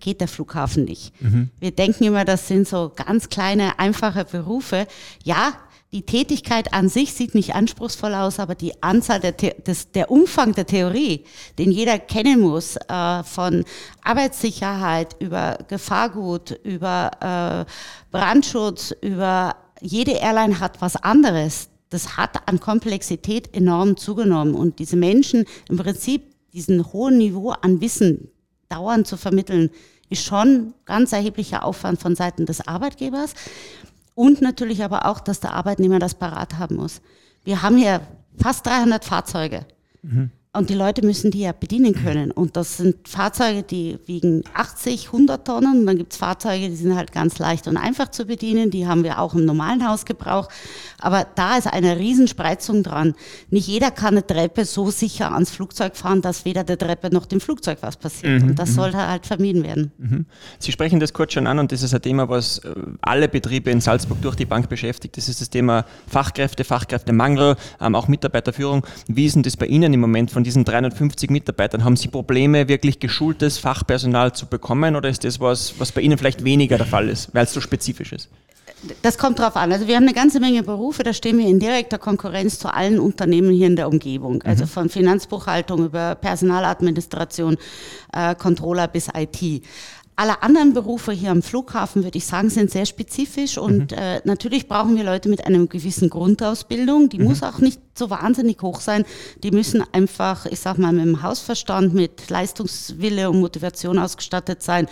geht 0.00 0.20
der 0.20 0.28
Flughafen 0.28 0.84
nicht. 0.84 1.20
Mhm. 1.20 1.50
Wir 1.60 1.70
denken 1.70 2.04
immer, 2.04 2.24
das 2.24 2.48
sind 2.48 2.66
so 2.66 2.92
ganz 2.94 3.28
kleine, 3.28 3.78
einfache 3.78 4.24
Berufe. 4.24 4.86
Ja, 5.24 5.52
die 5.92 6.02
Tätigkeit 6.02 6.74
an 6.74 6.88
sich 6.88 7.14
sieht 7.14 7.34
nicht 7.34 7.54
anspruchsvoll 7.54 8.14
aus, 8.14 8.40
aber 8.40 8.54
die 8.54 8.82
Anzahl 8.82 9.20
der, 9.20 9.32
des, 9.32 9.92
der 9.92 10.10
Umfang 10.10 10.52
der 10.54 10.66
Theorie, 10.66 11.24
den 11.58 11.70
jeder 11.70 11.98
kennen 11.98 12.40
muss, 12.40 12.76
äh, 12.88 13.22
von 13.22 13.64
Arbeitssicherheit 14.02 15.16
über 15.20 15.58
Gefahrgut, 15.68 16.58
über 16.64 17.66
äh, 17.66 17.70
Brandschutz, 18.10 18.94
über 19.00 19.56
jede 19.80 20.12
Airline 20.12 20.58
hat 20.58 20.80
was 20.80 20.96
anderes 20.96 21.68
das 21.90 22.16
hat 22.16 22.48
an 22.48 22.60
Komplexität 22.60 23.54
enorm 23.54 23.96
zugenommen. 23.96 24.54
Und 24.54 24.78
diese 24.78 24.96
Menschen 24.96 25.44
im 25.68 25.76
Prinzip 25.76 26.22
diesen 26.52 26.92
hohen 26.92 27.18
Niveau 27.18 27.50
an 27.50 27.80
Wissen 27.80 28.28
dauernd 28.68 29.06
zu 29.06 29.16
vermitteln, 29.16 29.70
ist 30.08 30.24
schon 30.24 30.74
ganz 30.84 31.12
erheblicher 31.12 31.64
Aufwand 31.64 32.00
von 32.00 32.14
Seiten 32.16 32.46
des 32.46 32.66
Arbeitgebers. 32.66 33.34
Und 34.14 34.40
natürlich 34.40 34.82
aber 34.82 35.06
auch, 35.06 35.20
dass 35.20 35.40
der 35.40 35.54
Arbeitnehmer 35.54 35.98
das 35.98 36.14
parat 36.14 36.58
haben 36.58 36.76
muss. 36.76 37.02
Wir 37.44 37.62
haben 37.62 37.76
hier 37.76 38.00
fast 38.38 38.66
300 38.66 39.04
Fahrzeuge. 39.04 39.66
Mhm. 40.02 40.30
Und 40.56 40.70
die 40.70 40.74
Leute 40.74 41.04
müssen 41.04 41.30
die 41.30 41.40
ja 41.40 41.52
bedienen 41.52 41.94
können. 41.94 42.30
Und 42.30 42.56
das 42.56 42.78
sind 42.78 43.08
Fahrzeuge, 43.08 43.62
die 43.62 43.98
wiegen 44.06 44.42
80, 44.54 45.06
100 45.06 45.46
Tonnen. 45.46 45.80
Und 45.80 45.86
dann 45.86 45.98
gibt 45.98 46.12
es 46.12 46.18
Fahrzeuge, 46.18 46.68
die 46.68 46.76
sind 46.76 46.96
halt 46.96 47.12
ganz 47.12 47.38
leicht 47.38 47.68
und 47.68 47.76
einfach 47.76 48.10
zu 48.10 48.24
bedienen. 48.24 48.70
Die 48.70 48.86
haben 48.86 49.04
wir 49.04 49.18
auch 49.18 49.34
im 49.34 49.44
normalen 49.44 49.86
Hausgebrauch. 49.86 50.48
Aber 50.98 51.26
da 51.34 51.58
ist 51.58 51.66
eine 51.66 51.98
Riesenspreizung 51.98 52.82
dran. 52.82 53.14
Nicht 53.50 53.68
jeder 53.68 53.90
kann 53.90 54.14
eine 54.14 54.26
Treppe 54.26 54.64
so 54.64 54.90
sicher 54.90 55.32
ans 55.32 55.50
Flugzeug 55.50 55.94
fahren, 55.96 56.22
dass 56.22 56.44
weder 56.46 56.64
der 56.64 56.78
Treppe 56.78 57.12
noch 57.12 57.26
dem 57.26 57.40
Flugzeug 57.40 57.78
was 57.82 57.96
passiert. 57.96 58.42
Mhm, 58.42 58.50
und 58.50 58.58
das 58.58 58.70
mhm. 58.70 58.74
sollte 58.74 59.06
halt 59.06 59.26
vermieden 59.26 59.62
werden. 59.62 59.92
Mhm. 59.98 60.26
Sie 60.58 60.72
sprechen 60.72 61.00
das 61.00 61.12
kurz 61.12 61.34
schon 61.34 61.46
an 61.46 61.58
und 61.58 61.70
das 61.70 61.82
ist 61.82 61.94
ein 61.94 62.00
Thema, 62.00 62.28
was 62.30 62.58
äh, 62.58 62.74
alle 63.02 63.28
Betriebe 63.28 63.70
in 63.70 63.82
Salzburg 63.82 64.22
durch 64.22 64.36
die 64.36 64.46
Bank 64.46 64.70
beschäftigt. 64.70 65.18
Das 65.18 65.28
ist 65.28 65.40
das 65.40 65.50
Thema 65.50 65.84
Fachkräfte, 66.06 66.64
Fachkräftemangel, 66.64 67.56
ähm, 67.80 67.94
auch 67.94 68.08
Mitarbeiterführung. 68.08 68.86
Wie 69.06 69.26
ist 69.26 69.36
denn 69.36 69.42
das 69.42 69.56
bei 69.56 69.66
Ihnen 69.66 69.92
im 69.92 70.00
Moment 70.00 70.30
von 70.30 70.45
diesen 70.46 70.64
350 70.64 71.28
Mitarbeitern, 71.28 71.84
haben 71.84 71.96
Sie 71.96 72.08
Probleme, 72.08 72.68
wirklich 72.68 73.00
geschultes 73.00 73.58
Fachpersonal 73.58 74.32
zu 74.32 74.46
bekommen 74.46 74.96
oder 74.96 75.08
ist 75.08 75.24
das 75.24 75.40
was, 75.40 75.78
was 75.78 75.92
bei 75.92 76.00
Ihnen 76.00 76.16
vielleicht 76.16 76.44
weniger 76.44 76.78
der 76.78 76.86
Fall 76.86 77.08
ist, 77.08 77.34
weil 77.34 77.44
es 77.44 77.52
so 77.52 77.60
spezifisch 77.60 78.12
ist? 78.12 78.30
Das 79.02 79.18
kommt 79.18 79.38
drauf 79.38 79.56
an. 79.56 79.72
Also 79.72 79.88
wir 79.88 79.96
haben 79.96 80.04
eine 80.04 80.12
ganze 80.12 80.38
Menge 80.38 80.62
Berufe, 80.62 81.02
da 81.02 81.12
stehen 81.12 81.38
wir 81.38 81.46
in 81.48 81.58
direkter 81.58 81.98
Konkurrenz 81.98 82.58
zu 82.58 82.72
allen 82.72 83.00
Unternehmen 83.00 83.50
hier 83.50 83.66
in 83.66 83.74
der 83.74 83.88
Umgebung. 83.88 84.42
Also 84.42 84.64
mhm. 84.64 84.68
von 84.68 84.88
Finanzbuchhaltung 84.88 85.86
über 85.86 86.14
Personaladministration, 86.14 87.56
äh, 88.12 88.34
Controller 88.34 88.86
bis 88.86 89.08
IT. 89.16 89.64
Alle 90.18 90.42
anderen 90.42 90.72
Berufe 90.72 91.12
hier 91.12 91.30
am 91.30 91.42
Flughafen, 91.42 92.02
würde 92.02 92.16
ich 92.16 92.24
sagen, 92.24 92.48
sind 92.48 92.70
sehr 92.70 92.86
spezifisch 92.86 93.58
und 93.58 93.90
mhm. 93.92 93.98
äh, 93.98 94.20
natürlich 94.24 94.66
brauchen 94.66 94.96
wir 94.96 95.04
Leute 95.04 95.28
mit 95.28 95.46
einer 95.46 95.66
gewissen 95.66 96.08
Grundausbildung. 96.08 97.10
Die 97.10 97.18
mhm. 97.18 97.24
muss 97.26 97.42
auch 97.42 97.58
nicht 97.58 97.80
so 97.94 98.08
wahnsinnig 98.08 98.62
hoch 98.62 98.80
sein. 98.80 99.04
Die 99.42 99.50
müssen 99.50 99.84
einfach, 99.92 100.46
ich 100.46 100.60
sag 100.60 100.78
mal, 100.78 100.92
mit 100.92 101.04
dem 101.04 101.22
Hausverstand, 101.22 101.92
mit 101.92 102.30
Leistungswille 102.30 103.28
und 103.28 103.40
Motivation 103.40 103.98
ausgestattet 103.98 104.62
sein, 104.62 104.88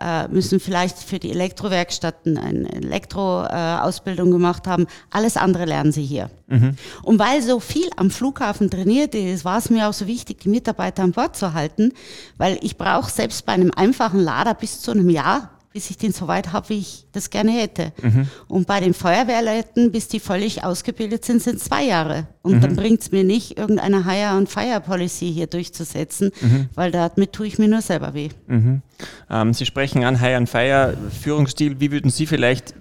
äh, 0.00 0.28
müssen 0.28 0.60
vielleicht 0.60 0.98
für 0.98 1.18
die 1.18 1.30
Elektrowerkstätten 1.30 2.38
eine 2.38 2.72
Elektroausbildung 2.72 4.30
gemacht 4.30 4.66
haben. 4.66 4.86
Alles 5.10 5.36
andere 5.36 5.64
lernen 5.66 5.92
sie 5.92 6.04
hier. 6.04 6.30
Mhm. 6.48 6.76
Und 7.02 7.18
weil 7.18 7.42
so 7.42 7.60
viel 7.60 7.88
am 7.96 8.10
Flughafen 8.10 8.70
trainiert 8.70 9.14
ist, 9.14 9.44
war 9.44 9.58
es 9.58 9.70
mir 9.70 9.88
auch 9.88 9.92
so 9.92 10.06
wichtig, 10.06 10.40
die 10.40 10.48
Mitarbeiter 10.48 11.02
an 11.02 11.12
Bord 11.12 11.36
zu 11.36 11.52
halten, 11.54 11.92
weil 12.38 12.58
ich 12.62 12.76
brauche 12.76 13.10
selbst 13.10 13.46
bei 13.46 13.52
einem 13.52 13.70
einfachen 13.74 14.20
Lader 14.20 14.54
bis 14.54 14.80
zu 14.80 14.90
einem 14.90 15.10
Jahr 15.10 15.50
bis 15.72 15.88
ich 15.88 15.98
den 15.98 16.12
so 16.12 16.26
weit 16.26 16.52
habe, 16.52 16.68
wie 16.70 16.78
ich 16.78 17.06
das 17.12 17.30
gerne 17.30 17.52
hätte. 17.52 17.92
Mhm. 18.02 18.26
Und 18.48 18.66
bei 18.66 18.80
den 18.80 18.92
Feuerwehrleuten, 18.92 19.92
bis 19.92 20.08
die 20.08 20.18
völlig 20.18 20.64
ausgebildet 20.64 21.24
sind, 21.24 21.40
sind 21.42 21.60
zwei 21.60 21.84
Jahre. 21.84 22.26
Und 22.42 22.56
mhm. 22.56 22.60
dann 22.60 22.76
bringt 22.76 23.02
es 23.02 23.12
mir 23.12 23.22
nicht, 23.22 23.56
irgendeine 23.56 24.04
Hire- 24.04 24.36
und 24.36 24.48
Fire-Policy 24.48 25.32
hier 25.32 25.46
durchzusetzen, 25.46 26.32
mhm. 26.40 26.68
weil 26.74 26.90
damit 26.90 27.32
tue 27.32 27.46
ich 27.46 27.58
mir 27.58 27.68
nur 27.68 27.82
selber 27.82 28.14
weh. 28.14 28.30
Mhm. 28.48 28.82
Ähm, 29.30 29.54
Sie 29.54 29.64
sprechen 29.64 30.04
an 30.04 30.18
Hire 30.18 30.36
and 30.36 30.48
Fire, 30.48 30.96
Führungsstil. 31.22 31.78
Wie 31.78 31.92
würden 31.92 32.10
Sie 32.10 32.26
vielleicht 32.26 32.74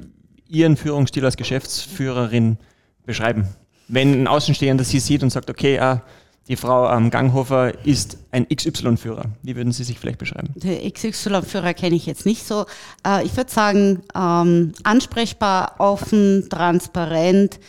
Ihren 0.47 0.75
Führungsstil 0.75 1.25
als 1.25 1.37
Geschäftsführerin 1.37 2.57
beschreiben? 3.05 3.47
Wenn 3.87 4.23
ein 4.23 4.27
Außenstehender 4.27 4.83
Sie 4.83 4.99
sieht 4.99 5.21
und 5.21 5.29
sagt, 5.29 5.51
okay, 5.51 5.79
ah, 5.79 6.01
die 6.49 6.55
Frau 6.55 6.91
ähm, 6.91 7.11
Ganghofer 7.11 7.85
ist 7.85 8.17
ein 8.31 8.47
XY-Führer. 8.49 9.25
Wie 9.43 9.55
würden 9.55 9.71
Sie 9.71 9.83
sich 9.83 9.99
vielleicht 9.99 10.17
beschreiben? 10.17 10.49
Der 10.55 10.91
XY-Führer 10.91 11.75
kenne 11.75 11.95
ich 11.95 12.07
jetzt 12.07 12.25
nicht 12.25 12.45
so. 12.45 12.65
Äh, 13.05 13.23
ich 13.23 13.37
würde 13.37 13.51
sagen, 13.51 14.01
ähm, 14.15 14.73
ansprechbar, 14.83 15.75
offen, 15.77 16.47
transparent. 16.49 17.59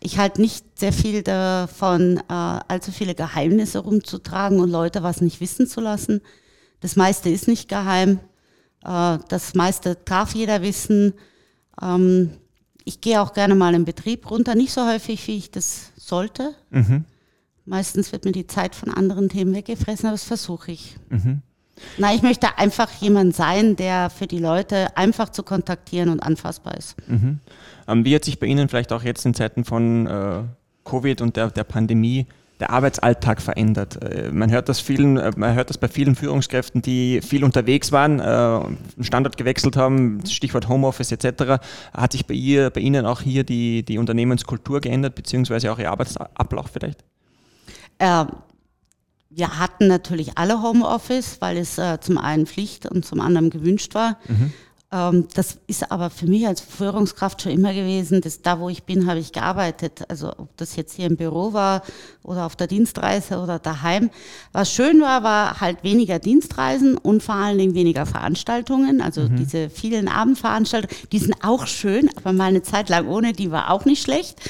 Ich 0.00 0.18
halte 0.18 0.40
nicht 0.40 0.64
sehr 0.78 0.94
viel 0.94 1.22
davon, 1.22 2.16
äh, 2.16 2.22
allzu 2.32 2.92
viele 2.92 3.14
Geheimnisse 3.14 3.80
rumzutragen 3.80 4.58
und 4.58 4.70
Leute 4.70 5.02
was 5.02 5.20
nicht 5.20 5.42
wissen 5.42 5.66
zu 5.66 5.82
lassen. 5.82 6.22
Das 6.80 6.96
meiste 6.96 7.28
ist 7.28 7.46
nicht 7.46 7.68
geheim. 7.68 8.20
Äh, 8.82 9.18
das 9.28 9.54
meiste 9.54 9.98
darf 10.06 10.34
jeder 10.34 10.62
wissen. 10.62 11.12
Ähm, 11.82 12.30
ich 12.86 13.02
gehe 13.02 13.20
auch 13.20 13.34
gerne 13.34 13.54
mal 13.54 13.74
im 13.74 13.84
Betrieb 13.84 14.30
runter, 14.30 14.54
nicht 14.54 14.72
so 14.72 14.86
häufig, 14.86 15.26
wie 15.26 15.36
ich 15.36 15.50
das 15.50 15.92
sollte. 15.98 16.54
Mhm. 16.70 17.04
Meistens 17.70 18.10
wird 18.10 18.24
mir 18.24 18.32
die 18.32 18.48
Zeit 18.48 18.74
von 18.74 18.92
anderen 18.92 19.28
Themen 19.28 19.54
weggefressen, 19.54 20.06
aber 20.06 20.14
das 20.14 20.24
versuche 20.24 20.72
ich. 20.72 20.96
Mhm. 21.08 21.42
Na, 21.98 22.12
ich 22.12 22.20
möchte 22.20 22.58
einfach 22.58 22.90
jemand 23.00 23.36
sein, 23.36 23.76
der 23.76 24.10
für 24.10 24.26
die 24.26 24.40
Leute 24.40 24.96
einfach 24.96 25.28
zu 25.28 25.44
kontaktieren 25.44 26.08
und 26.08 26.20
anfassbar 26.20 26.76
ist. 26.76 26.96
Mhm. 27.06 27.38
Ähm, 27.86 28.04
wie 28.04 28.12
hat 28.16 28.24
sich 28.24 28.40
bei 28.40 28.46
Ihnen 28.46 28.68
vielleicht 28.68 28.92
auch 28.92 29.04
jetzt 29.04 29.24
in 29.24 29.34
Zeiten 29.34 29.64
von 29.64 30.08
äh, 30.08 30.42
Covid 30.84 31.20
und 31.20 31.36
der, 31.36 31.52
der 31.52 31.62
Pandemie 31.62 32.26
der 32.58 32.70
Arbeitsalltag 32.70 33.40
verändert. 33.40 34.02
Äh, 34.02 34.32
man 34.32 34.50
hört 34.50 34.68
das 34.68 34.80
vielen, 34.80 35.16
äh, 35.16 35.30
man 35.36 35.54
hört 35.54 35.70
das 35.70 35.78
bei 35.78 35.86
vielen 35.86 36.16
Führungskräften, 36.16 36.82
die 36.82 37.20
viel 37.22 37.44
unterwegs 37.44 37.92
waren, 37.92 38.18
äh, 38.18 38.22
einen 38.24 38.78
Standort 39.00 39.36
gewechselt 39.36 39.76
haben, 39.76 40.20
Stichwort 40.28 40.68
Homeoffice 40.68 41.12
etc. 41.12 41.62
Hat 41.94 42.12
sich 42.12 42.26
bei 42.26 42.34
ihr, 42.34 42.70
bei 42.70 42.80
Ihnen 42.80 43.06
auch 43.06 43.20
hier 43.20 43.44
die, 43.44 43.84
die 43.84 43.96
Unternehmenskultur 43.96 44.80
geändert, 44.80 45.14
beziehungsweise 45.14 45.70
auch 45.70 45.78
Ihr 45.78 45.90
Arbeitsablauf 45.92 46.66
vielleicht? 46.72 47.04
Äh, 48.00 48.24
wir 49.32 49.60
hatten 49.60 49.86
natürlich 49.86 50.36
alle 50.36 50.60
Homeoffice, 50.60 51.36
weil 51.40 51.56
es 51.56 51.78
äh, 51.78 52.00
zum 52.00 52.18
einen 52.18 52.46
Pflicht 52.46 52.86
und 52.86 53.06
zum 53.06 53.20
anderen 53.20 53.50
gewünscht 53.50 53.94
war. 53.94 54.18
Mhm. 54.26 54.52
Ähm, 54.92 55.28
das 55.34 55.58
ist 55.68 55.92
aber 55.92 56.10
für 56.10 56.26
mich 56.26 56.48
als 56.48 56.60
Führungskraft 56.60 57.42
schon 57.42 57.52
immer 57.52 57.72
gewesen, 57.72 58.20
dass 58.22 58.42
da, 58.42 58.58
wo 58.58 58.68
ich 58.68 58.82
bin, 58.82 59.06
habe 59.06 59.20
ich 59.20 59.30
gearbeitet. 59.30 60.02
Also 60.08 60.32
ob 60.36 60.56
das 60.56 60.74
jetzt 60.74 60.94
hier 60.96 61.06
im 61.06 61.16
Büro 61.16 61.52
war 61.52 61.82
oder 62.24 62.44
auf 62.44 62.56
der 62.56 62.66
Dienstreise 62.66 63.38
oder 63.38 63.60
daheim. 63.60 64.10
Was 64.50 64.72
schön 64.72 65.00
war, 65.00 65.22
war 65.22 65.60
halt 65.60 65.84
weniger 65.84 66.18
Dienstreisen 66.18 66.98
und 66.98 67.22
vor 67.22 67.36
allen 67.36 67.58
Dingen 67.58 67.74
weniger 67.74 68.06
Veranstaltungen. 68.06 69.00
Also 69.00 69.22
mhm. 69.22 69.36
diese 69.36 69.70
vielen 69.70 70.08
Abendveranstaltungen, 70.08 70.96
die 71.12 71.18
sind 71.20 71.36
auch 71.44 71.68
schön, 71.68 72.10
aber 72.16 72.32
mal 72.32 72.46
eine 72.46 72.62
Zeit 72.62 72.88
lang 72.88 73.06
ohne, 73.06 73.32
die 73.32 73.52
war 73.52 73.70
auch 73.70 73.84
nicht 73.84 74.02
schlecht. 74.02 74.40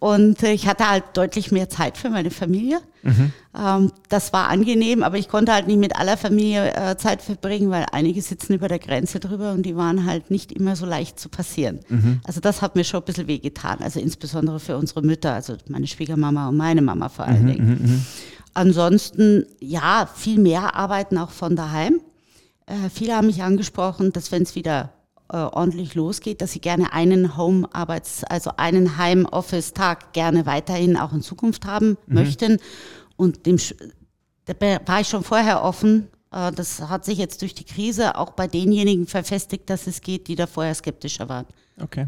Und 0.00 0.42
ich 0.42 0.66
hatte 0.66 0.88
halt 0.88 1.04
deutlich 1.12 1.52
mehr 1.52 1.68
Zeit 1.68 1.98
für 1.98 2.08
meine 2.08 2.30
Familie. 2.30 2.80
Mhm. 3.02 3.32
Ähm, 3.54 3.92
das 4.08 4.32
war 4.32 4.48
angenehm, 4.48 5.02
aber 5.02 5.18
ich 5.18 5.28
konnte 5.28 5.52
halt 5.52 5.66
nicht 5.66 5.78
mit 5.78 5.94
aller 5.94 6.16
Familie 6.16 6.74
äh, 6.74 6.96
Zeit 6.96 7.20
verbringen, 7.20 7.70
weil 7.70 7.84
einige 7.92 8.22
sitzen 8.22 8.54
über 8.54 8.66
der 8.66 8.78
Grenze 8.78 9.20
drüber 9.20 9.52
und 9.52 9.64
die 9.64 9.76
waren 9.76 10.06
halt 10.06 10.30
nicht 10.30 10.52
immer 10.52 10.74
so 10.74 10.86
leicht 10.86 11.20
zu 11.20 11.28
passieren. 11.28 11.80
Mhm. 11.90 12.20
Also 12.24 12.40
das 12.40 12.62
hat 12.62 12.76
mir 12.76 12.84
schon 12.84 13.00
ein 13.00 13.04
bisschen 13.04 13.26
wehgetan. 13.26 13.80
Also 13.80 14.00
insbesondere 14.00 14.58
für 14.58 14.78
unsere 14.78 15.02
Mütter, 15.02 15.34
also 15.34 15.56
meine 15.68 15.86
Schwiegermama 15.86 16.48
und 16.48 16.56
meine 16.56 16.80
Mama 16.80 17.10
vor 17.10 17.26
allen 17.26 17.42
mhm, 17.42 17.52
Dingen. 17.52 17.66
Mhm, 17.66 17.90
mhm. 17.90 18.06
Ansonsten, 18.54 19.44
ja, 19.60 20.08
viel 20.12 20.40
mehr 20.40 20.74
arbeiten 20.76 21.18
auch 21.18 21.30
von 21.30 21.56
daheim. 21.56 22.00
Äh, 22.64 22.88
viele 22.92 23.16
haben 23.16 23.26
mich 23.26 23.42
angesprochen, 23.42 24.14
dass 24.14 24.32
wenn 24.32 24.44
es 24.44 24.54
wieder 24.54 24.94
äh, 25.32 25.36
ordentlich 25.36 25.94
losgeht, 25.94 26.40
dass 26.42 26.52
sie 26.52 26.60
gerne 26.60 26.92
einen 26.92 27.36
Home-Arbeits-, 27.36 28.24
also 28.24 28.52
einen 28.56 28.98
Heim-Office-Tag 28.98 30.12
gerne 30.12 30.46
weiterhin 30.46 30.96
auch 30.96 31.12
in 31.12 31.22
Zukunft 31.22 31.66
haben 31.66 31.96
mhm. 32.06 32.14
möchten. 32.14 32.58
Und 33.16 33.46
dem 33.46 33.58
da 34.46 34.80
war 34.86 35.00
ich 35.00 35.08
schon 35.08 35.22
vorher 35.22 35.62
offen. 35.62 36.08
Äh, 36.32 36.52
das 36.52 36.80
hat 36.80 37.04
sich 37.04 37.18
jetzt 37.18 37.42
durch 37.42 37.54
die 37.54 37.64
Krise 37.64 38.16
auch 38.16 38.32
bei 38.32 38.46
denjenigen 38.46 39.06
verfestigt, 39.06 39.70
dass 39.70 39.86
es 39.86 40.00
geht, 40.00 40.28
die 40.28 40.34
da 40.34 40.46
vorher 40.46 40.74
skeptischer 40.74 41.28
waren. 41.28 41.46
Okay. 41.80 42.06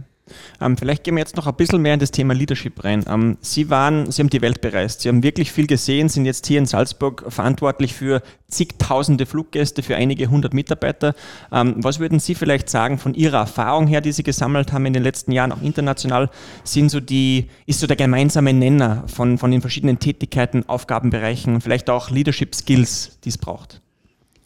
Ähm, 0.60 0.76
vielleicht 0.76 1.04
gehen 1.04 1.16
wir 1.16 1.20
jetzt 1.20 1.36
noch 1.36 1.46
ein 1.46 1.54
bisschen 1.54 1.82
mehr 1.82 1.94
in 1.94 2.00
das 2.00 2.10
Thema 2.10 2.34
Leadership 2.34 2.84
rein. 2.84 3.04
Ähm, 3.08 3.38
Sie 3.40 3.70
waren, 3.70 4.10
Sie 4.10 4.22
haben 4.22 4.30
die 4.30 4.40
Welt 4.40 4.60
bereist, 4.60 5.00
Sie 5.00 5.08
haben 5.08 5.22
wirklich 5.22 5.50
viel 5.50 5.66
gesehen, 5.66 6.08
sind 6.08 6.24
jetzt 6.26 6.46
hier 6.46 6.58
in 6.58 6.66
Salzburg 6.66 7.24
verantwortlich 7.28 7.94
für 7.94 8.22
zigtausende 8.48 9.26
Fluggäste, 9.26 9.82
für 9.82 9.96
einige 9.96 10.28
hundert 10.28 10.54
Mitarbeiter. 10.54 11.14
Ähm, 11.50 11.74
was 11.78 11.98
würden 11.98 12.20
Sie 12.20 12.34
vielleicht 12.34 12.70
sagen 12.70 12.98
von 12.98 13.14
Ihrer 13.14 13.38
Erfahrung 13.38 13.86
her, 13.86 14.00
die 14.00 14.12
Sie 14.12 14.22
gesammelt 14.22 14.72
haben 14.72 14.86
in 14.86 14.92
den 14.92 15.02
letzten 15.02 15.32
Jahren, 15.32 15.52
auch 15.52 15.62
international, 15.62 16.30
sind 16.64 16.90
so 16.90 17.00
die, 17.00 17.48
ist 17.66 17.80
so 17.80 17.86
der 17.86 17.96
gemeinsame 17.96 18.52
Nenner 18.52 19.04
von, 19.08 19.38
von 19.38 19.50
den 19.50 19.60
verschiedenen 19.60 19.98
Tätigkeiten, 19.98 20.68
Aufgabenbereichen, 20.68 21.60
vielleicht 21.60 21.90
auch 21.90 22.10
Leadership 22.10 22.54
Skills, 22.54 23.18
die 23.24 23.30
es 23.30 23.38
braucht? 23.38 23.80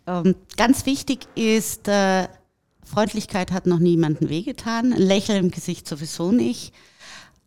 Ähm, 0.07 0.37
ganz 0.57 0.87
wichtig 0.87 1.27
ist, 1.35 1.89
äh 1.89 2.29
Freundlichkeit 2.87 3.53
hat 3.53 3.67
noch 3.67 3.79
niemandem 3.79 4.29
wehgetan, 4.29 4.93
ein 4.93 5.03
Lächeln 5.03 5.47
im 5.47 5.51
Gesicht 5.51 5.89
sowieso 5.89 6.33
nicht. 6.33 6.73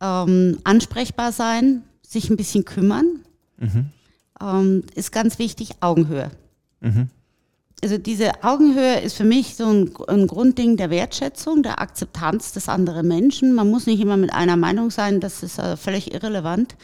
Ähm, 0.01 0.59
ansprechbar 0.63 1.31
sein, 1.31 1.83
sich 2.05 2.29
ein 2.29 2.37
bisschen 2.37 2.65
kümmern, 2.65 3.19
mhm. 3.57 3.85
ähm, 4.41 4.83
ist 4.95 5.11
ganz 5.11 5.39
wichtig, 5.39 5.71
Augenhöhe. 5.81 6.31
Mhm. 6.81 7.09
Also 7.81 7.97
diese 7.97 8.43
Augenhöhe 8.43 8.99
ist 8.99 9.15
für 9.15 9.23
mich 9.23 9.55
so 9.55 9.67
ein, 9.67 9.91
ein, 10.07 10.27
Grundding 10.27 10.75
der 10.75 10.89
Wertschätzung, 10.89 11.63
der 11.63 11.81
Akzeptanz 11.81 12.51
des 12.51 12.67
anderen 12.67 13.07
Menschen. 13.07 13.53
Man 13.53 13.69
muss 13.69 13.85
nicht 13.85 14.01
immer 14.01 14.17
mit 14.17 14.33
einer 14.33 14.57
Meinung 14.57 14.91
sein, 14.91 15.21
das 15.21 15.43
ist 15.43 15.59
äh, 15.59 15.77
völlig 15.77 16.13
irrelevant. 16.13 16.75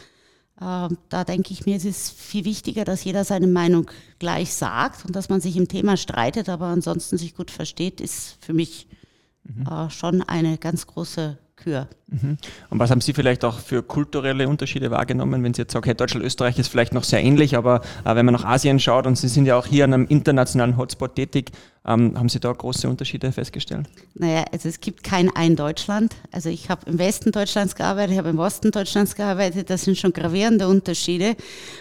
Ähm, 0.60 0.96
da 1.10 1.24
denke 1.24 1.52
ich 1.52 1.66
mir, 1.66 1.76
es 1.76 1.84
ist 1.84 2.18
viel 2.18 2.44
wichtiger, 2.44 2.84
dass 2.84 3.04
jeder 3.04 3.24
seine 3.24 3.46
Meinung 3.46 3.90
gleich 4.18 4.54
sagt 4.54 5.04
und 5.04 5.14
dass 5.14 5.28
man 5.28 5.40
sich 5.40 5.56
im 5.56 5.68
Thema 5.68 5.96
streitet, 5.96 6.48
aber 6.48 6.66
ansonsten 6.66 7.18
sich 7.18 7.34
gut 7.34 7.50
versteht, 7.50 8.00
ist 8.00 8.38
für 8.40 8.54
mich 8.54 8.88
mhm. 9.44 9.66
Äh, 9.66 9.90
schon 9.90 10.22
eine 10.22 10.56
ganz 10.56 10.86
große 10.86 11.38
Kür. 11.56 11.88
Mhm. 12.08 12.38
Und 12.70 12.78
was 12.78 12.90
haben 12.90 13.00
Sie 13.00 13.12
vielleicht 13.12 13.44
auch 13.44 13.58
für 13.58 13.82
kulturelle 13.82 14.48
Unterschiede 14.48 14.90
wahrgenommen, 14.90 15.42
wenn 15.42 15.54
Sie 15.54 15.62
jetzt 15.62 15.72
sagen, 15.72 15.84
okay, 15.84 15.94
Deutschland, 15.94 16.24
Österreich 16.24 16.58
ist 16.58 16.68
vielleicht 16.68 16.92
noch 16.92 17.04
sehr 17.04 17.22
ähnlich, 17.22 17.56
aber 17.56 17.80
äh, 18.04 18.14
wenn 18.14 18.24
man 18.24 18.34
nach 18.34 18.44
Asien 18.44 18.78
schaut 18.78 19.06
und 19.06 19.16
Sie 19.16 19.28
sind 19.28 19.46
ja 19.46 19.58
auch 19.58 19.66
hier 19.66 19.84
an 19.84 19.94
einem 19.94 20.06
internationalen 20.06 20.76
Hotspot 20.76 21.16
tätig, 21.16 21.52
ähm, 21.86 22.18
haben 22.18 22.28
Sie 22.28 22.40
da 22.40 22.52
große 22.52 22.88
Unterschiede 22.88 23.30
festgestellt? 23.30 23.88
Naja, 24.14 24.44
also 24.52 24.68
es 24.68 24.80
gibt 24.80 25.04
kein 25.04 25.34
ein 25.34 25.54
Deutschland. 25.54 26.16
Also 26.32 26.48
ich 26.48 26.68
habe 26.68 26.90
im 26.90 26.98
Westen 26.98 27.30
Deutschlands 27.30 27.76
gearbeitet, 27.76 28.12
ich 28.12 28.18
habe 28.18 28.30
im 28.30 28.38
Osten 28.40 28.72
Deutschlands 28.72 29.14
gearbeitet, 29.14 29.70
das 29.70 29.82
sind 29.82 29.96
schon 29.96 30.12
gravierende 30.12 30.66
Unterschiede. 30.66 31.36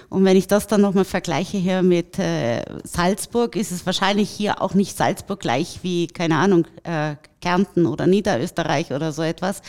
Und 0.09 0.23
wenn 0.23 0.37
ich 0.37 0.47
das 0.47 0.67
dann 0.67 0.81
nochmal 0.81 1.05
vergleiche 1.05 1.57
hier 1.57 1.81
mit 1.81 2.19
äh, 2.19 2.63
Salzburg, 2.83 3.55
ist 3.55 3.71
es 3.71 3.85
wahrscheinlich 3.85 4.29
hier 4.29 4.61
auch 4.61 4.75
nicht 4.75 4.95
Salzburg 4.95 5.39
gleich 5.39 5.79
wie, 5.81 6.05
keine 6.07 6.37
Ahnung, 6.37 6.67
äh, 6.83 7.15
Kärnten 7.41 7.87
oder 7.87 8.05
Niederösterreich 8.05 8.91
oder 8.91 9.11
so 9.11 9.23
etwas. 9.23 9.61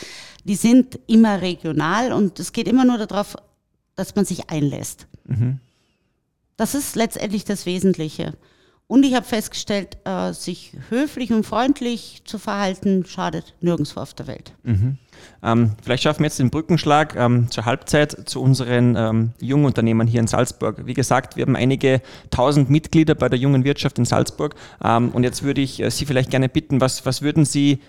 Die 0.43 0.55
sind 0.55 0.99
immer 1.07 1.41
regional 1.41 2.13
und 2.13 2.39
es 2.39 2.53
geht 2.53 2.67
immer 2.67 2.85
nur 2.85 2.99
darauf, 2.99 3.35
dass 3.95 4.15
man 4.15 4.25
sich 4.25 4.49
einlässt. 4.51 5.07
Mhm. 5.25 5.59
Das 6.57 6.75
ist 6.75 6.95
letztendlich 6.95 7.43
das 7.43 7.65
Wesentliche. 7.65 8.33
Und 8.89 9.03
ich 9.03 9.15
habe 9.15 9.25
festgestellt, 9.25 9.97
äh, 10.05 10.31
sich 10.31 10.71
höflich 10.89 11.33
und 11.33 11.45
freundlich 11.45 12.21
zu 12.23 12.39
verhalten, 12.39 13.05
schadet 13.05 13.53
nirgendwo 13.59 13.99
auf 13.99 14.13
der 14.13 14.27
Welt. 14.27 14.53
Mhm. 14.63 14.97
Ähm, 15.43 15.71
vielleicht 15.83 16.03
schaffen 16.03 16.19
wir 16.19 16.27
jetzt 16.27 16.39
den 16.39 16.49
Brückenschlag 16.49 17.13
ähm, 17.17 17.51
zur 17.51 17.65
Halbzeit 17.65 18.29
zu 18.29 18.41
unseren 18.41 18.95
ähm, 18.95 19.31
Jungunternehmern 19.41 20.07
hier 20.07 20.21
in 20.21 20.27
Salzburg. 20.27 20.85
Wie 20.85 20.93
gesagt, 20.93 21.35
wir 21.35 21.45
haben 21.45 21.57
einige 21.57 22.01
tausend 22.29 22.69
Mitglieder 22.69 23.13
bei 23.13 23.27
der 23.27 23.37
jungen 23.37 23.65
Wirtschaft 23.65 23.99
in 23.99 24.05
Salzburg. 24.05 24.55
Ähm, 24.81 25.09
und 25.09 25.23
jetzt 25.23 25.43
würde 25.43 25.59
ich 25.59 25.81
äh, 25.81 25.91
Sie 25.91 26.05
vielleicht 26.05 26.29
gerne 26.29 26.47
bitten, 26.47 26.79
was, 26.79 27.05
was 27.05 27.21
würden 27.21 27.43
Sie 27.43 27.79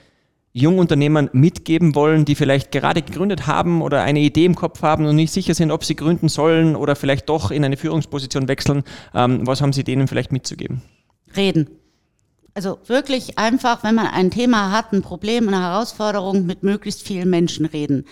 Jungunternehmern 0.52 1.30
mitgeben 1.32 1.94
wollen, 1.94 2.24
die 2.24 2.34
vielleicht 2.34 2.72
gerade 2.72 3.02
gegründet 3.02 3.46
haben 3.46 3.82
oder 3.82 4.02
eine 4.02 4.20
Idee 4.20 4.44
im 4.44 4.54
Kopf 4.54 4.82
haben 4.82 5.06
und 5.06 5.16
nicht 5.16 5.32
sicher 5.32 5.54
sind, 5.54 5.70
ob 5.70 5.84
sie 5.84 5.94
gründen 5.94 6.28
sollen 6.28 6.74
oder 6.74 6.96
vielleicht 6.96 7.28
doch 7.28 7.50
in 7.50 7.64
eine 7.64 7.76
Führungsposition 7.76 8.48
wechseln. 8.48 8.82
Ähm, 9.14 9.46
was 9.46 9.60
haben 9.60 9.72
Sie 9.72 9.84
denen 9.84 10.08
vielleicht 10.08 10.32
mitzugeben? 10.32 10.82
Reden. 11.36 11.68
Also 12.54 12.78
wirklich 12.86 13.38
einfach, 13.38 13.84
wenn 13.84 13.94
man 13.94 14.08
ein 14.08 14.30
Thema 14.30 14.72
hat, 14.72 14.92
ein 14.92 15.02
Problem, 15.02 15.46
eine 15.46 15.60
Herausforderung, 15.60 16.44
mit 16.46 16.62
möglichst 16.62 17.02
vielen 17.02 17.30
Menschen 17.30 17.66
reden. 17.66 18.04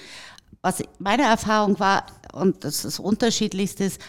Was 0.62 0.82
meine 0.98 1.24
Erfahrung 1.24 1.80
war, 1.80 2.06
und 2.32 2.64
das 2.64 2.84
ist 2.84 3.00
unterschiedlichst 3.00 3.80
ist, 3.80 4.00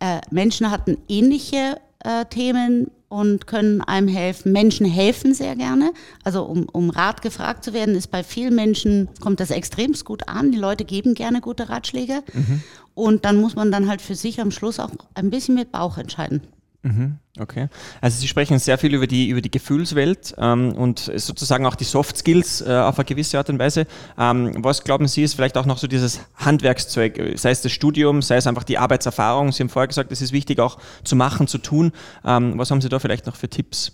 äh, 0.00 0.20
Menschen 0.30 0.70
hatten 0.70 0.98
ähnliche 1.08 1.76
äh, 2.04 2.24
Themen 2.26 2.90
und 3.08 3.46
können 3.46 3.82
einem 3.82 4.08
helfen. 4.08 4.52
Menschen 4.52 4.86
helfen 4.86 5.34
sehr 5.34 5.54
gerne. 5.54 5.92
Also 6.24 6.44
um, 6.44 6.66
um 6.72 6.88
Rat 6.90 7.20
gefragt 7.20 7.62
zu 7.64 7.74
werden, 7.74 7.94
ist 7.94 8.10
bei 8.10 8.22
vielen 8.24 8.54
Menschen, 8.54 9.08
kommt 9.20 9.40
das 9.40 9.50
extremst 9.50 10.04
gut 10.04 10.28
an. 10.28 10.50
Die 10.50 10.58
Leute 10.58 10.84
geben 10.84 11.14
gerne 11.14 11.40
gute 11.40 11.68
Ratschläge. 11.68 12.22
Mhm. 12.32 12.62
Und 12.94 13.24
dann 13.24 13.40
muss 13.40 13.54
man 13.54 13.70
dann 13.70 13.88
halt 13.88 14.00
für 14.00 14.14
sich 14.14 14.40
am 14.40 14.50
Schluss 14.50 14.80
auch 14.80 14.90
ein 15.14 15.30
bisschen 15.30 15.54
mit 15.54 15.72
Bauch 15.72 15.98
entscheiden. 15.98 16.42
Mhm, 16.84 17.18
okay. 17.38 17.68
Also 18.00 18.18
Sie 18.20 18.26
sprechen 18.26 18.58
sehr 18.58 18.76
viel 18.76 18.92
über 18.92 19.06
die, 19.06 19.28
über 19.28 19.40
die 19.40 19.52
Gefühlswelt 19.52 20.34
ähm, 20.36 20.72
und 20.72 21.12
sozusagen 21.14 21.64
auch 21.64 21.76
die 21.76 21.84
Soft 21.84 22.16
Skills 22.16 22.60
äh, 22.60 22.72
auf 22.72 22.98
eine 22.98 23.04
gewisse 23.04 23.38
Art 23.38 23.48
und 23.50 23.60
Weise. 23.60 23.86
Ähm, 24.18 24.52
was 24.64 24.82
glauben 24.82 25.06
Sie, 25.06 25.22
ist 25.22 25.34
vielleicht 25.34 25.56
auch 25.56 25.66
noch 25.66 25.78
so 25.78 25.86
dieses 25.86 26.20
Handwerkszeug, 26.34 27.38
sei 27.38 27.52
es 27.52 27.62
das 27.62 27.70
Studium, 27.70 28.20
sei 28.20 28.36
es 28.36 28.48
einfach 28.48 28.64
die 28.64 28.78
Arbeitserfahrung? 28.78 29.52
Sie 29.52 29.62
haben 29.62 29.68
vorher 29.68 29.86
gesagt, 29.86 30.10
es 30.10 30.20
ist 30.22 30.32
wichtig 30.32 30.58
auch 30.58 30.78
zu 31.04 31.14
machen, 31.14 31.46
zu 31.46 31.58
tun. 31.58 31.92
Ähm, 32.24 32.54
was 32.56 32.72
haben 32.72 32.80
Sie 32.80 32.88
da 32.88 32.98
vielleicht 32.98 33.26
noch 33.26 33.36
für 33.36 33.48
Tipps? 33.48 33.92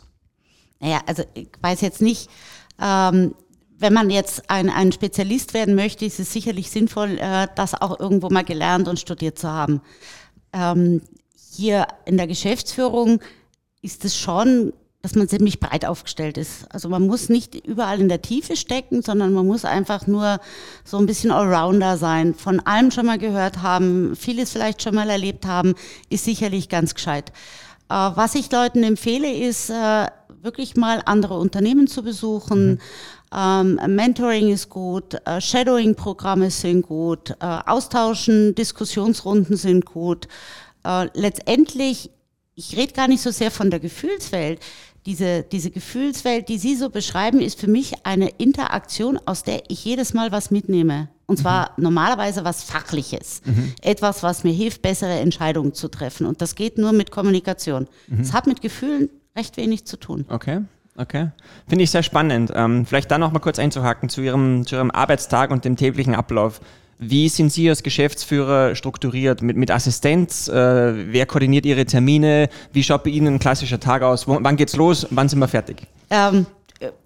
Naja, 0.81 1.01
also 1.07 1.25
ich 1.35 1.49
weiß 1.61 1.83
jetzt 1.83 2.01
nicht, 2.01 2.31
ähm, 2.81 3.35
wenn 3.79 3.93
man 3.93 4.09
jetzt 4.09 4.49
ein, 4.49 4.71
ein 4.71 4.93
Spezialist 4.93 5.53
werden 5.53 5.75
möchte, 5.75 6.07
ist 6.07 6.21
es 6.21 6.33
sicherlich 6.33 6.71
sinnvoll, 6.71 7.19
äh, 7.19 7.49
das 7.55 7.75
auch 7.75 8.01
irgendwo 8.01 8.31
mal 8.31 8.45
gelernt 8.45 8.89
und 8.89 8.99
studiert 8.99 9.39
zu 9.39 9.49
haben. 9.49 9.83
Hier 11.59 11.89
in 12.05 12.17
der 12.17 12.29
Geschäftsführung 12.29 13.19
ist 13.83 14.05
es 14.05 14.17
schon, 14.17 14.73
dass 15.03 15.17
man 15.17 15.29
ziemlich 15.29 15.59
breit 15.59 15.85
aufgestellt 15.85 16.39
ist. 16.39 16.73
Also 16.73 16.89
man 16.89 17.05
muss 17.05 17.29
nicht 17.31 17.57
überall 17.67 18.01
in 18.01 18.09
der 18.09 18.23
Tiefe 18.23 18.55
stecken, 18.55 19.03
sondern 19.03 19.33
man 19.33 19.45
muss 19.45 19.65
einfach 19.65 20.07
nur 20.07 20.39
so 20.85 20.99
ein 20.99 21.07
bisschen 21.07 21.33
Allrounder 21.33 21.97
sein, 21.97 22.35
von 22.35 22.61
allem 22.61 22.93
schon 22.93 23.07
mal 23.07 23.19
gehört 23.19 23.61
haben, 23.61 24.15
vieles 24.15 24.53
vielleicht 24.53 24.85
schon 24.85 24.95
mal 24.95 25.11
erlebt 25.11 25.47
haben, 25.47 25.75
ist 26.11 26.27
sicherlich 26.27 26.69
ganz 26.69 26.95
gescheit. 26.95 27.33
Äh, 27.91 27.95
was 27.95 28.37
ich 28.37 28.53
Leuten 28.53 28.85
empfehle, 28.85 29.29
ist 29.29 29.69
äh, 29.69 30.07
wirklich 30.41 30.77
mal 30.77 31.03
andere 31.07 31.41
Unternehmen 31.41 31.89
zu 31.89 32.05
besuchen. 32.05 32.71
Mhm. 32.71 32.79
Ähm, 33.35 33.97
Mentoring 33.97 34.53
ist 34.53 34.69
gut, 34.69 35.15
äh, 35.25 35.41
Shadowing-Programme 35.41 36.53
sind 36.53 36.83
gut, 36.83 37.35
Austauschen, 37.41 38.55
Diskussionsrunden 38.55 39.57
sind 39.57 39.87
gut 39.87 40.29
äh, 40.85 41.09
letztendlich, 41.15 42.11
ich 42.55 42.77
rede 42.77 42.93
gar 42.93 43.09
nicht 43.09 43.23
so 43.23 43.31
sehr 43.31 43.51
von 43.51 43.71
der 43.71 43.81
Gefühlswelt. 43.81 44.61
Diese, 45.07 45.43
diese 45.43 45.71
Gefühlswelt, 45.71 46.49
die 46.49 46.59
Sie 46.59 46.75
so 46.75 46.91
beschreiben, 46.91 47.41
ist 47.41 47.59
für 47.59 47.69
mich 47.69 48.05
eine 48.05 48.29
Interaktion, 48.29 49.19
aus 49.25 49.43
der 49.43 49.63
ich 49.69 49.85
jedes 49.85 50.13
Mal 50.13 50.33
was 50.33 50.51
mitnehme. 50.51 51.09
Und 51.27 51.39
zwar 51.39 51.73
mhm. 51.77 51.85
normalerweise 51.85 52.45
was 52.45 52.65
Fachliches. 52.65 53.43
Mhm. 53.45 53.73
Etwas, 53.83 54.23
was 54.23 54.45
mir 54.45 54.53
hilft, 54.53 54.83
bessere 54.83 55.19
Entscheidungen 55.21 55.75
zu 55.75 55.89
treffen. 55.89 56.27
Und 56.27 56.41
das 56.43 56.55
geht 56.55 56.79
nur 56.79 56.93
mit 56.93 57.11
Kommunikation. 57.11 57.87
Es 58.11 58.29
mhm. 58.29 58.33
hat 58.33 58.47
mit 58.47 58.61
Gefühlen 58.61 59.09
recht 59.37 59.57
wenig 59.57 59.85
zu 59.87 59.99
tun. 59.99 60.25
Okay. 60.29 60.63
Okay. 60.99 61.31
Finde 61.69 61.85
ich 61.85 61.93
sehr 61.93 62.03
spannend. 62.03 62.51
Ähm, 62.55 62.85
vielleicht 62.85 63.11
da 63.11 63.19
noch 63.19 63.31
mal 63.31 63.39
kurz 63.39 63.61
einzuhaken 63.61 64.09
zu 64.09 64.21
Ihrem, 64.21 64.67
zu 64.67 64.75
Ihrem 64.75 64.91
Arbeitstag 64.91 65.53
und 65.53 65.65
dem 65.65 65.77
täglichen 65.77 66.15
Ablauf. 66.15 66.61
Wie 66.99 67.29
sind 67.29 67.53
Sie 67.53 67.69
als 67.69 67.83
Geschäftsführer 67.83 68.75
strukturiert? 68.75 69.41
Mit, 69.41 69.57
mit 69.57 69.71
Assistenz? 69.71 70.49
Äh, 70.49 71.13
wer 71.13 71.27
koordiniert 71.27 71.65
Ihre 71.65 71.85
Termine? 71.85 72.49
Wie 72.73 72.83
schaut 72.83 73.05
bei 73.05 73.11
Ihnen 73.11 73.35
ein 73.35 73.39
klassischer 73.39 73.79
Tag 73.79 74.03
aus? 74.03 74.27
Wo, 74.27 74.39
wann 74.41 74.57
geht's 74.57 74.75
los? 74.75 75.07
Wann 75.11 75.29
sind 75.29 75.39
wir 75.39 75.49
fertig? 75.49 75.87
Ähm, 76.11 76.47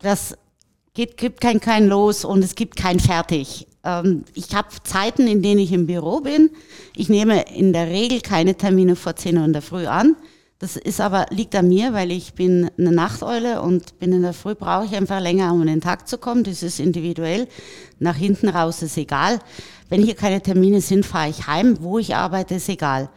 das 0.00 0.36
geht, 0.94 1.16
gibt 1.16 1.40
kein, 1.40 1.60
kein 1.60 1.88
Los 1.88 2.24
und 2.24 2.42
es 2.42 2.54
gibt 2.54 2.76
kein 2.76 3.00
Fertig. 3.00 3.66
Ähm, 3.84 4.24
ich 4.34 4.54
habe 4.54 4.68
Zeiten, 4.84 5.26
in 5.26 5.42
denen 5.42 5.60
ich 5.60 5.72
im 5.72 5.86
Büro 5.86 6.20
bin. 6.20 6.50
Ich 6.96 7.08
nehme 7.08 7.42
in 7.54 7.72
der 7.72 7.88
Regel 7.88 8.20
keine 8.20 8.54
Termine 8.54 8.96
vor 8.96 9.16
10 9.16 9.36
Uhr 9.36 9.44
in 9.44 9.52
der 9.52 9.62
Früh 9.62 9.86
an. 9.86 10.16
Das 10.58 10.76
ist 10.76 11.00
aber, 11.00 11.26
liegt 11.30 11.56
an 11.56 11.66
mir, 11.66 11.92
weil 11.92 12.12
ich 12.12 12.34
bin 12.34 12.70
eine 12.78 12.92
Nachteule 12.92 13.62
und 13.62 13.98
bin 13.98 14.12
in 14.12 14.22
der 14.22 14.32
Früh, 14.32 14.54
brauche 14.54 14.84
ich 14.84 14.94
einfach 14.94 15.20
länger, 15.20 15.52
um 15.52 15.60
in 15.62 15.66
den 15.66 15.80
Tag 15.80 16.06
zu 16.06 16.18
kommen. 16.18 16.44
Das 16.44 16.62
ist 16.62 16.78
individuell. 16.78 17.48
Nach 17.98 18.14
hinten 18.14 18.48
raus 18.48 18.80
ist 18.80 18.96
egal. 18.96 19.40
Wenn 19.92 20.02
hier 20.02 20.14
keine 20.14 20.40
Termine 20.40 20.80
sind, 20.80 21.04
fahre 21.04 21.28
ich 21.28 21.46
heim. 21.46 21.76
Wo 21.82 21.98
ich 21.98 22.16
arbeite, 22.16 22.54
ist 22.54 22.70
egal. 22.70 23.10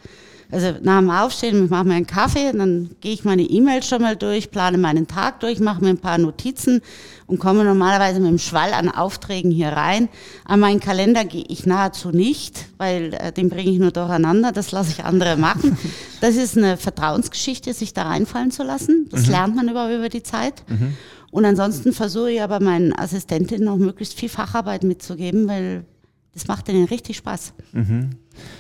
Also 0.52 0.74
nach 0.82 1.00
dem 1.00 1.10
Aufstehen, 1.10 1.64
ich 1.64 1.70
mache 1.70 1.86
mir 1.86 1.94
einen 1.94 2.06
Kaffee, 2.06 2.52
dann 2.52 2.90
gehe 3.00 3.14
ich 3.14 3.24
meine 3.24 3.44
E-Mails 3.44 3.88
schon 3.88 4.02
mal 4.02 4.18
durch, 4.18 4.52
plane 4.52 4.78
meinen 4.78 5.08
Tag 5.08 5.40
durch, 5.40 5.62
mache 5.62 5.82
mir 5.82 5.92
ein 5.92 6.00
paar 6.00 6.18
Notizen 6.18 6.82
und 7.28 7.40
komme 7.40 7.64
normalerweise 7.64 8.20
mit 8.20 8.28
einem 8.28 8.40
Schwall 8.40 8.74
an 8.74 8.90
Aufträgen 8.90 9.52
hier 9.52 9.70
rein. 9.70 10.10
An 10.44 10.60
meinen 10.60 10.82
Kalender 10.82 11.24
gehe 11.24 11.46
ich 11.48 11.66
nahezu 11.66 12.10
nicht, 12.10 12.66
weil 12.78 13.14
äh, 13.14 13.32
den 13.32 13.48
bringe 13.48 13.72
ich 13.72 13.80
nur 13.80 13.92
durcheinander, 13.92 14.52
das 14.52 14.74
lasse 14.74 14.92
ich 14.92 15.06
andere 15.06 15.38
machen. 15.38 15.78
Das 16.22 16.36
ist 16.38 16.58
eine 16.58 16.76
Vertrauensgeschichte, 16.76 17.74
sich 17.74 17.94
da 17.94 18.04
reinfallen 18.04 18.50
zu 18.50 18.64
lassen. 18.64 19.08
Das 19.12 19.28
mhm. 19.28 19.32
lernt 19.32 19.56
man 19.56 19.70
über, 19.70 19.94
über 19.96 20.10
die 20.10 20.24
Zeit. 20.24 20.64
Mhm. 20.68 20.96
Und 21.30 21.46
ansonsten 21.46 21.94
versuche 21.94 22.32
ich 22.32 22.42
aber 22.42 22.60
meinen 22.60 22.98
Assistentinnen 22.98 23.68
auch 23.68 23.78
möglichst 23.78 24.18
viel 24.18 24.30
Facharbeit 24.30 24.84
mitzugeben, 24.84 25.48
weil 25.48 25.86
das 26.36 26.48
macht 26.48 26.68
ihnen 26.70 26.86
richtig 26.86 27.18
Spaß. 27.18 27.54
Mhm. 27.72 28.10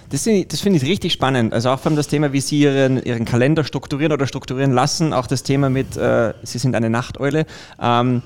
Das, 0.09 0.23
das 0.23 0.61
finde 0.61 0.77
ich 0.77 0.85
richtig 0.85 1.11
spannend. 1.11 1.53
Also 1.53 1.69
auch 1.69 1.79
vor 1.79 1.91
allem 1.91 1.97
das 1.97 2.07
Thema, 2.07 2.31
wie 2.31 2.39
Sie 2.39 2.61
Ihren, 2.61 3.03
Ihren 3.03 3.25
Kalender 3.25 3.65
strukturieren 3.65 4.13
oder 4.13 4.25
strukturieren 4.27 4.71
lassen. 4.71 5.11
Auch 5.11 5.27
das 5.27 5.43
Thema 5.43 5.69
mit, 5.69 5.97
äh, 5.97 6.33
Sie 6.43 6.57
sind 6.57 6.73
eine 6.73 6.89
Nachteule. 6.89 7.45
Ähm, 7.79 8.21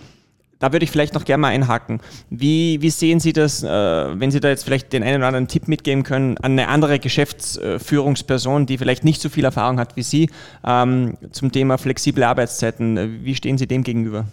da 0.59 0.71
würde 0.71 0.83
ich 0.83 0.91
vielleicht 0.91 1.15
noch 1.15 1.25
gerne 1.25 1.41
mal 1.41 1.47
einhaken. 1.47 1.99
Wie, 2.29 2.79
wie 2.81 2.91
sehen 2.91 3.19
Sie 3.19 3.33
das, 3.33 3.63
äh, 3.63 3.67
wenn 3.67 4.29
Sie 4.29 4.39
da 4.39 4.49
jetzt 4.49 4.65
vielleicht 4.65 4.93
den 4.93 5.01
einen 5.01 5.17
oder 5.17 5.27
anderen 5.27 5.47
Tipp 5.47 5.67
mitgeben 5.67 6.03
können 6.03 6.37
an 6.37 6.51
eine 6.51 6.67
andere 6.67 6.99
Geschäftsführungsperson, 6.99 8.67
die 8.67 8.77
vielleicht 8.77 9.03
nicht 9.03 9.19
so 9.19 9.29
viel 9.29 9.45
Erfahrung 9.45 9.79
hat 9.79 9.95
wie 9.95 10.03
Sie, 10.03 10.29
ähm, 10.63 11.17
zum 11.31 11.51
Thema 11.51 11.79
flexible 11.79 12.23
Arbeitszeiten? 12.23 13.23
Wie 13.23 13.33
stehen 13.33 13.57
Sie 13.57 13.65
dem 13.65 13.83
gegenüber? 13.83 14.25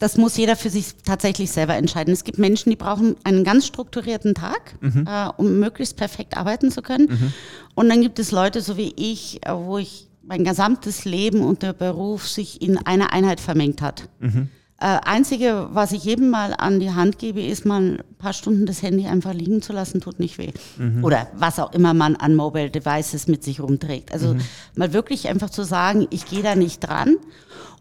Das 0.00 0.16
muss 0.16 0.36
jeder 0.36 0.56
für 0.56 0.70
sich 0.70 0.94
tatsächlich 1.04 1.52
selber 1.52 1.76
entscheiden. 1.76 2.12
Es 2.12 2.24
gibt 2.24 2.38
Menschen, 2.38 2.70
die 2.70 2.76
brauchen 2.76 3.16
einen 3.22 3.44
ganz 3.44 3.66
strukturierten 3.66 4.34
Tag, 4.34 4.74
mhm. 4.80 5.06
äh, 5.06 5.28
um 5.36 5.60
möglichst 5.60 5.96
perfekt 5.96 6.36
arbeiten 6.36 6.72
zu 6.72 6.82
können. 6.82 7.06
Mhm. 7.10 7.32
Und 7.74 7.88
dann 7.90 8.00
gibt 8.00 8.18
es 8.18 8.32
Leute, 8.32 8.62
so 8.62 8.76
wie 8.78 8.94
ich, 8.96 9.46
äh, 9.46 9.52
wo 9.54 9.78
ich 9.78 10.08
mein 10.22 10.42
gesamtes 10.42 11.04
Leben 11.04 11.42
und 11.42 11.62
der 11.62 11.74
Beruf 11.74 12.26
sich 12.26 12.62
in 12.62 12.78
einer 12.78 13.12
Einheit 13.12 13.40
vermengt 13.40 13.82
hat. 13.82 14.08
Mhm. 14.20 14.48
Äh, 14.82 14.98
einzige, 15.04 15.68
was 15.72 15.92
ich 15.92 16.04
jedem 16.04 16.30
mal 16.30 16.54
an 16.54 16.80
die 16.80 16.92
Hand 16.92 17.18
gebe, 17.18 17.42
ist 17.42 17.66
mal 17.66 17.82
ein 17.82 18.02
paar 18.16 18.32
Stunden 18.32 18.64
das 18.64 18.82
Handy 18.82 19.06
einfach 19.06 19.34
liegen 19.34 19.60
zu 19.60 19.74
lassen, 19.74 20.00
tut 20.00 20.18
nicht 20.18 20.38
weh. 20.38 20.52
Mhm. 20.78 21.04
Oder 21.04 21.26
was 21.34 21.58
auch 21.58 21.74
immer 21.74 21.92
man 21.92 22.16
an 22.16 22.34
Mobile 22.34 22.70
Devices 22.70 23.28
mit 23.28 23.44
sich 23.44 23.60
rumträgt. 23.60 24.14
Also 24.14 24.32
mhm. 24.32 24.40
mal 24.76 24.94
wirklich 24.94 25.28
einfach 25.28 25.50
zu 25.50 25.64
sagen, 25.64 26.06
ich 26.08 26.24
gehe 26.24 26.42
da 26.42 26.54
nicht 26.54 26.80
dran. 26.80 27.18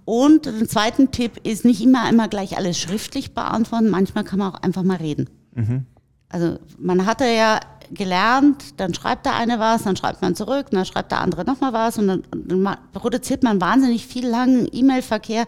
Und 0.09 0.47
den 0.47 0.67
zweiten 0.67 1.11
Tipp 1.11 1.33
ist 1.43 1.65
nicht 1.65 1.83
immer 1.83 2.09
immer 2.09 2.27
gleich 2.27 2.57
alles 2.57 2.79
schriftlich 2.79 3.35
beantworten. 3.35 3.89
Manchmal 3.89 4.23
kann 4.23 4.39
man 4.39 4.51
auch 4.51 4.63
einfach 4.63 4.81
mal 4.81 4.97
reden. 4.97 5.29
Mhm. 5.53 5.85
Also 6.29 6.57
man 6.79 7.05
hatte 7.05 7.25
ja 7.25 7.59
gelernt, 7.91 8.79
dann 8.79 8.95
schreibt 8.95 9.27
der 9.27 9.35
eine 9.35 9.59
was, 9.59 9.83
dann 9.83 9.95
schreibt 9.95 10.23
man 10.23 10.33
zurück, 10.33 10.71
dann 10.71 10.83
schreibt 10.83 11.11
der 11.11 11.19
andere 11.19 11.45
nochmal 11.45 11.73
was 11.73 11.99
und 11.99 12.07
dann, 12.07 12.23
dann 12.31 12.77
produziert 12.91 13.43
man 13.43 13.61
wahnsinnig 13.61 14.07
viel 14.07 14.27
langen 14.27 14.67
E-Mail-Verkehr, 14.71 15.45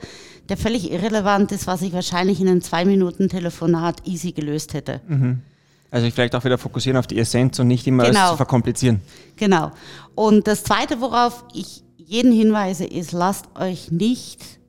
der 0.48 0.58
völlig 0.58 0.92
irrelevant 0.92 1.52
ist, 1.52 1.66
was 1.66 1.82
ich 1.82 1.92
wahrscheinlich 1.92 2.40
in 2.40 2.48
einem 2.48 2.62
zwei 2.62 2.86
Minuten 2.86 3.30
Telefonat 3.30 4.08
easy 4.08 4.32
gelöst 4.32 4.76
hätte. 4.76 5.02
Mhm. 5.08 5.42
Also 5.90 6.08
vielleicht 6.12 6.36
auch 6.36 6.44
wieder 6.44 6.60
fokussieren 6.60 6.98
auf 6.98 7.08
die 7.08 7.18
Essenz 7.18 7.58
und 7.58 7.68
nicht 7.68 7.88
immer 7.88 8.04
genau. 8.06 8.20
alles 8.20 8.30
zu 8.30 8.38
verkomplizieren. 8.38 9.02
Genau. 9.38 9.72
Und 10.14 10.46
das 10.46 10.64
Zweite, 10.64 11.02
worauf 11.02 11.46
ich 11.52 11.84
jeden 12.12 12.34
Hinweise 12.34 12.84
ist, 12.84 13.14
lasst 13.14 13.46
euch 13.58 13.90
nicht 13.90 14.60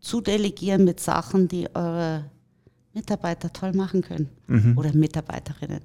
zu 0.00 0.22
delegieren 0.22 0.84
mit 0.84 0.98
Sachen, 0.98 1.46
die 1.46 1.68
eure 1.74 2.24
Mitarbeiter 2.94 3.52
toll 3.52 3.74
machen 3.74 4.00
können 4.00 4.30
mhm. 4.46 4.78
oder 4.78 4.94
Mitarbeiterinnen. 4.94 5.80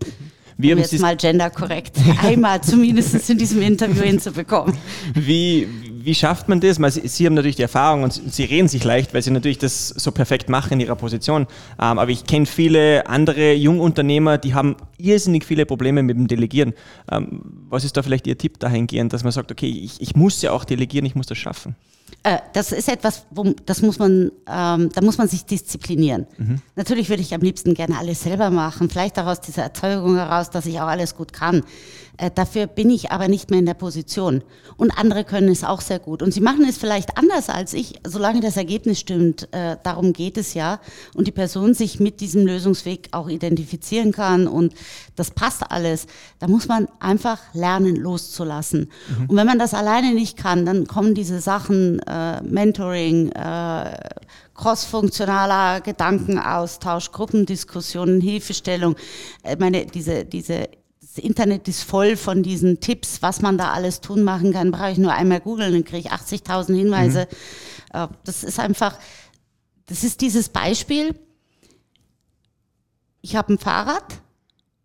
Wie 0.62 0.74
um 0.74 0.80
jetzt 0.80 1.00
mal 1.00 1.16
genderkorrekt 1.16 1.98
einmal 2.22 2.62
zumindest 2.62 3.30
in 3.30 3.38
diesem 3.38 3.62
Interview 3.62 4.04
hinzubekommen. 4.04 4.76
Wie, 5.14 5.70
wie 6.04 6.14
schafft 6.14 6.50
man 6.50 6.60
das? 6.60 6.76
Sie, 6.76 7.08
Sie, 7.08 7.26
haben 7.26 7.34
natürlich 7.34 7.56
die 7.56 7.62
Erfahrung 7.62 8.04
und 8.04 8.12
Sie 8.12 8.44
reden 8.44 8.68
sich 8.68 8.84
leicht, 8.84 9.14
weil 9.14 9.22
Sie 9.22 9.32
natürlich 9.32 9.58
das 9.58 9.88
so 9.88 10.12
perfekt 10.12 10.50
machen 10.50 10.74
in 10.74 10.82
Ihrer 10.82 10.98
Position. 10.98 11.44
Ähm, 11.82 11.98
aber 11.98 12.10
ich 12.10 12.26
kenne 12.26 12.46
viele 12.46 13.08
andere 13.08 13.54
Jungunternehmer, 13.54 14.38
die 14.38 14.54
haben 14.54 14.76
irrsinnig 14.98 15.46
viele 15.46 15.66
Probleme 15.66 16.04
mit 16.04 16.18
dem 16.18 16.28
Delegieren. 16.28 16.74
Ähm, 17.10 17.42
was 17.70 17.86
ist 17.86 17.96
da 17.96 18.04
vielleicht 18.04 18.28
Ihr 18.28 18.38
Tipp 18.38 18.60
dahingehend, 18.60 19.14
dass 19.14 19.24
man 19.24 19.32
sagt, 19.32 19.54
okay, 19.54 19.70
ich, 19.70 20.02
ich 20.02 20.18
muss 20.18 20.42
ja 20.42 20.52
auch 20.52 20.66
delegieren, 20.66 21.06
ich 21.06 21.16
muss 21.16 21.28
das 21.28 21.38
schaffen? 21.38 21.78
Äh, 22.24 22.40
das 22.54 22.72
ist 22.72 22.90
etwas, 22.90 23.26
wo, 23.32 23.44
das 23.66 23.82
muss 23.82 24.00
man, 24.00 24.32
ähm, 24.48 24.90
da 24.94 25.02
muss 25.02 25.18
man 25.18 25.28
sich 25.28 25.46
disziplinieren. 25.46 26.28
Mhm. 26.38 26.62
Natürlich 26.76 27.10
würde 27.10 27.22
ich 27.22 27.34
am 27.34 27.42
liebsten 27.42 27.74
gerne 27.74 27.98
alles 27.98 28.22
selber 28.22 28.50
machen, 28.50 28.90
vielleicht 28.90 29.18
auch 29.20 29.28
aus 29.28 29.42
dieser 29.42 29.64
Erzeugung 29.64 30.16
heraus, 30.16 30.50
dass 30.50 30.66
ich 30.66 30.80
auch 30.80 30.88
alles 30.88 31.16
gut 31.16 31.34
kann. 31.34 31.64
Äh, 32.20 32.32
dafür 32.34 32.68
bin 32.68 32.90
ich 32.90 33.12
aber 33.12 33.28
nicht 33.28 33.50
mehr 33.50 33.60
in 33.60 33.66
der 33.66 33.74
Position. 33.74 34.44
Und 34.76 34.92
andere 34.92 35.24
können 35.24 35.48
es 35.48 35.64
auch 35.64 35.82
sehr 35.82 36.00
gut. 36.00 36.22
Und 36.22 36.34
sie 36.34 36.42
machen 36.42 36.66
es 36.68 36.78
vielleicht 36.78 37.18
anders 37.18 37.50
als 37.50 37.74
ich, 37.74 38.00
solange 38.06 38.42
das 38.42 38.58
Ergebnis 38.58 39.00
stimmt. 39.00 39.48
Äh, 39.52 39.78
darum 39.84 40.12
geht 40.12 40.38
es 40.38 40.54
ja. 40.54 40.80
Und 41.16 41.28
die 41.28 41.32
Person 41.32 41.74
sich 41.74 42.00
mit 42.00 42.20
diesem 42.20 42.46
Lösungsweg 42.46 43.08
auch 43.12 43.30
identifizieren 43.30 44.12
kann 44.12 44.48
und 44.48 44.74
das 45.16 45.32
passt 45.32 45.72
alles. 45.72 46.08
Da 46.40 46.48
muss 46.48 46.68
man 46.68 46.88
einfach 47.00 47.40
lernen, 47.54 47.96
loszulassen. 47.96 48.90
Mhm. 49.18 49.30
Und 49.30 49.38
wenn 49.38 49.48
man 49.48 49.60
das 49.60 49.74
alleine 49.74 50.14
nicht 50.14 50.38
kann, 50.38 50.66
dann 50.66 50.88
kommen 50.88 51.16
diese 51.16 51.40
Sachen, 51.40 52.00
äh, 52.00 52.42
Mentoring, 52.42 53.32
äh, 53.32 53.98
crossfunktionaler 54.56 55.80
Gedankenaustausch, 55.80 57.12
Gruppendiskussionen, 57.12 58.20
Hilfestellung. 58.20 58.98
Ich 59.50 59.58
meine, 59.58 59.86
diese, 59.86 60.26
diese 60.26 60.68
das 61.16 61.24
Internet 61.24 61.68
ist 61.68 61.84
voll 61.84 62.16
von 62.16 62.44
diesen 62.44 62.80
Tipps, 62.80 63.22
was 63.22 63.42
man 63.42 63.58
da 63.58 63.72
alles 63.72 64.00
tun 64.02 64.24
machen 64.24 64.54
kann. 64.54 64.72
Brauche 64.72 64.92
ich 64.92 64.98
nur 65.00 65.14
einmal 65.14 65.40
googeln, 65.40 65.74
dann 65.74 65.84
kriege 65.84 66.08
ich 66.08 66.12
80.000 66.12 66.76
Hinweise. 66.76 67.28
Mhm. 67.94 68.10
Das 68.24 68.44
ist 68.44 68.60
einfach, 68.60 68.98
das 69.88 70.04
ist 70.04 70.22
dieses 70.22 70.50
Beispiel. 70.50 71.16
Ich 73.22 73.36
habe 73.36 73.54
ein 73.54 73.58
Fahrrad 73.58 74.22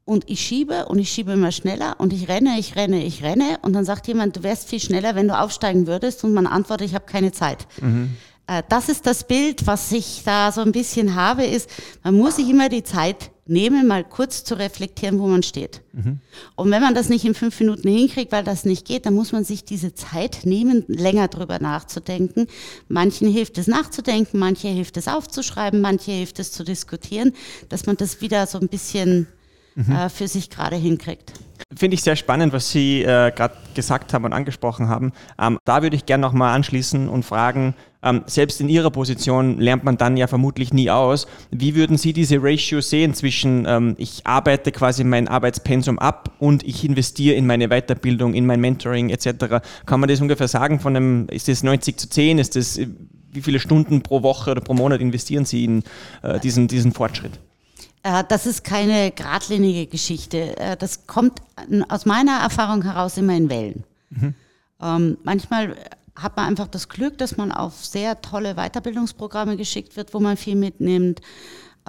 und 0.07 0.29
ich 0.31 0.41
schiebe 0.41 0.87
und 0.87 0.99
ich 0.99 1.11
schiebe 1.11 1.33
immer 1.33 1.53
schneller 1.53 1.97
und 1.99 2.13
ich 2.15 2.29
renne, 2.29 2.59
ich 2.59 2.75
renne, 2.75 3.05
ich 3.05 3.23
renne 3.23 3.59
und 3.63 3.75
dann 3.75 3.85
sagt 3.85 4.09
jemand, 4.09 4.37
du 4.37 4.43
wärst 4.43 4.69
viel 4.69 4.81
schneller, 4.81 5.15
wenn 5.15 5.29
du 5.29 5.39
aufsteigen 5.39 5.87
würdest 5.87 6.25
und 6.25 6.33
man 6.33 6.47
antwortet, 6.47 6.89
ich 6.89 6.95
habe 6.95 7.07
keine 7.07 7.33
Zeit. 7.33 7.67
Mhm. 7.81 8.17
Äh, 8.47 8.63
das 8.69 8.89
ist 8.89 9.07
das 9.07 9.25
Bild, 9.25 9.67
was 9.67 9.91
ich 9.93 10.23
da 10.25 10.53
so 10.53 10.61
ein 10.61 10.73
bisschen 10.73 11.15
habe, 11.15 11.45
ist, 11.45 11.69
man 12.03 12.15
muss 12.15 12.37
sich 12.37 12.49
immer 12.49 12.69
die 12.69 12.85
Zeit 12.85 13.31
nehmen, 13.47 13.87
mal 13.87 14.05
kurz 14.05 14.45
zu 14.45 14.59
reflektieren, 14.59 15.19
wo 15.19 15.27
man 15.27 15.43
steht. 15.43 15.83
Mhm. 15.93 16.21
Und 16.57 16.71
wenn 16.71 16.83
man 16.83 16.95
das 16.95 17.09
nicht 17.09 17.25
in 17.25 17.35
fünf 17.35 17.61
Minuten 17.61 17.89
hinkriegt, 17.89 18.33
weil 18.33 18.45
das 18.45 18.65
nicht 18.65 18.87
geht, 18.87 19.07
dann 19.07 19.15
muss 19.15 19.33
man 19.33 19.45
sich 19.45 19.65
diese 19.65 19.95
Zeit 19.95 20.41
nehmen, 20.45 20.85
länger 20.89 21.29
drüber 21.29 21.59
nachzudenken. 21.59 22.47
Manchen 22.89 23.31
hilft 23.31 23.59
es 23.59 23.67
nachzudenken, 23.67 24.39
manche 24.39 24.69
hilft 24.69 24.97
es 24.97 25.09
aufzuschreiben, 25.09 25.81
manche 25.81 26.13
hilft 26.13 26.39
es 26.39 26.53
zu 26.53 26.65
diskutieren, 26.65 27.33
dass 27.69 27.87
man 27.87 27.97
das 27.97 28.21
wieder 28.21 28.47
so 28.47 28.59
ein 28.59 28.69
bisschen 28.69 29.27
mhm. 29.75 29.93
äh, 29.93 30.09
für 30.09 30.29
sich 30.29 30.51
gerade 30.51 30.77
hinkriegt. 30.77 31.33
Finde 31.75 31.95
ich 31.95 32.03
sehr 32.03 32.17
spannend, 32.17 32.53
was 32.53 32.71
Sie 32.71 33.03
äh, 33.03 33.33
gerade 33.35 33.55
gesagt 33.75 34.13
haben 34.13 34.25
und 34.25 34.33
angesprochen 34.33 34.89
haben. 34.89 35.13
Ähm, 35.41 35.59
da 35.65 35.83
würde 35.83 35.97
ich 35.97 36.07
gerne 36.07 36.23
nochmal 36.23 36.55
anschließen 36.55 37.09
und 37.09 37.25
fragen, 37.25 37.75
ähm, 38.03 38.23
selbst 38.27 38.61
in 38.61 38.69
Ihrer 38.69 38.91
Position 38.91 39.59
lernt 39.59 39.83
man 39.83 39.97
dann 39.97 40.17
ja 40.17 40.27
vermutlich 40.27 40.73
nie 40.73 40.91
aus. 40.91 41.27
Wie 41.51 41.75
würden 41.75 41.97
Sie 41.97 42.13
diese 42.13 42.43
Ratio 42.43 42.81
sehen 42.81 43.15
zwischen, 43.15 43.65
ähm, 43.67 43.95
ich 43.99 44.27
arbeite 44.27 44.73
quasi 44.73 45.05
mein 45.05 45.27
Arbeitspensum 45.27 45.99
ab 45.99 46.33
und 46.39 46.63
ich 46.63 46.85
investiere 46.85 47.35
in 47.35 47.47
meine 47.47 47.69
Weiterbildung, 47.69 48.35
in 48.35 48.47
mein 48.47 48.61
Mentoring 48.61 49.11
etc.? 49.11 49.63
Kann 49.87 50.01
man 50.01 50.09
das 50.09 50.21
ungefähr 50.21 50.49
sagen 50.49 50.81
von 50.81 50.97
einem, 50.97 51.29
ist 51.29 51.49
das 51.49 51.63
90 51.63 51.97
zu 51.97 52.09
10? 52.09 52.39
Ist 52.39 52.57
das, 52.57 52.79
wie 53.33 53.43
viele 53.43 53.59
Stunden 53.59 54.03
pro 54.03 54.23
Woche 54.23 54.51
oder 54.51 54.61
pro 54.61 54.75
Monat 54.75 55.01
investieren 55.01 55.45
Sie 55.45 55.65
in 55.65 55.83
äh, 56.23 56.39
diesen, 56.39 56.69
diesen 56.69 56.93
Fortschritt? 56.93 57.41
Äh, 58.05 58.23
das 58.29 58.47
ist 58.47 58.63
keine 58.63 59.11
geradlinige 59.11 59.89
Geschichte. 59.89 60.57
Äh, 60.57 60.77
das 60.77 61.09
kommt 61.09 61.41
aus 61.89 62.07
meiner 62.07 62.39
Erfahrung 62.39 62.83
heraus 62.83 63.17
immer 63.17 63.35
in 63.35 63.51
Wellen. 63.51 63.85
Mhm. 64.11 64.35
Ähm, 64.81 65.19
manchmal 65.25 65.75
hat 66.15 66.37
man 66.37 66.47
einfach 66.47 66.69
das 66.69 66.89
Glück, 66.89 67.19
dass 67.19 67.37
man 67.37 67.51
auf 67.51 67.85
sehr 67.85 68.21
tolle 68.21 68.55
Weiterbildungsprogramme 68.55 69.57
geschickt 69.57 69.97
wird, 69.97 70.15
wo 70.15 70.21
man 70.21 70.37
viel 70.37 70.55
mitnimmt. 70.55 71.21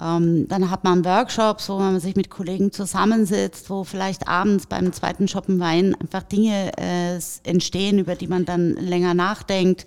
Ähm, 0.00 0.48
dann 0.48 0.70
hat 0.70 0.84
man 0.84 1.04
Workshops, 1.04 1.68
wo 1.68 1.78
man 1.78 2.00
sich 2.00 2.16
mit 2.16 2.28
Kollegen 2.28 2.72
zusammensitzt, 2.72 3.70
wo 3.70 3.84
vielleicht 3.84 4.26
abends 4.26 4.66
beim 4.66 4.92
zweiten 4.92 5.28
Shoppen 5.28 5.60
Wein 5.60 5.94
einfach 6.00 6.22
Dinge 6.22 6.72
äh, 6.76 7.18
entstehen, 7.44 7.98
über 7.98 8.14
die 8.14 8.26
man 8.26 8.44
dann 8.44 8.74
länger 8.74 9.14
nachdenkt. 9.14 9.86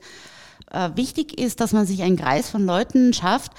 Äh, 0.71 0.91
wichtig 0.95 1.39
ist, 1.39 1.59
dass 1.59 1.73
man 1.73 1.85
sich 1.85 2.01
einen 2.03 2.17
Kreis 2.17 2.49
von 2.49 2.65
Leuten 2.65 3.13
schafft, 3.13 3.51
äh, 3.51 3.57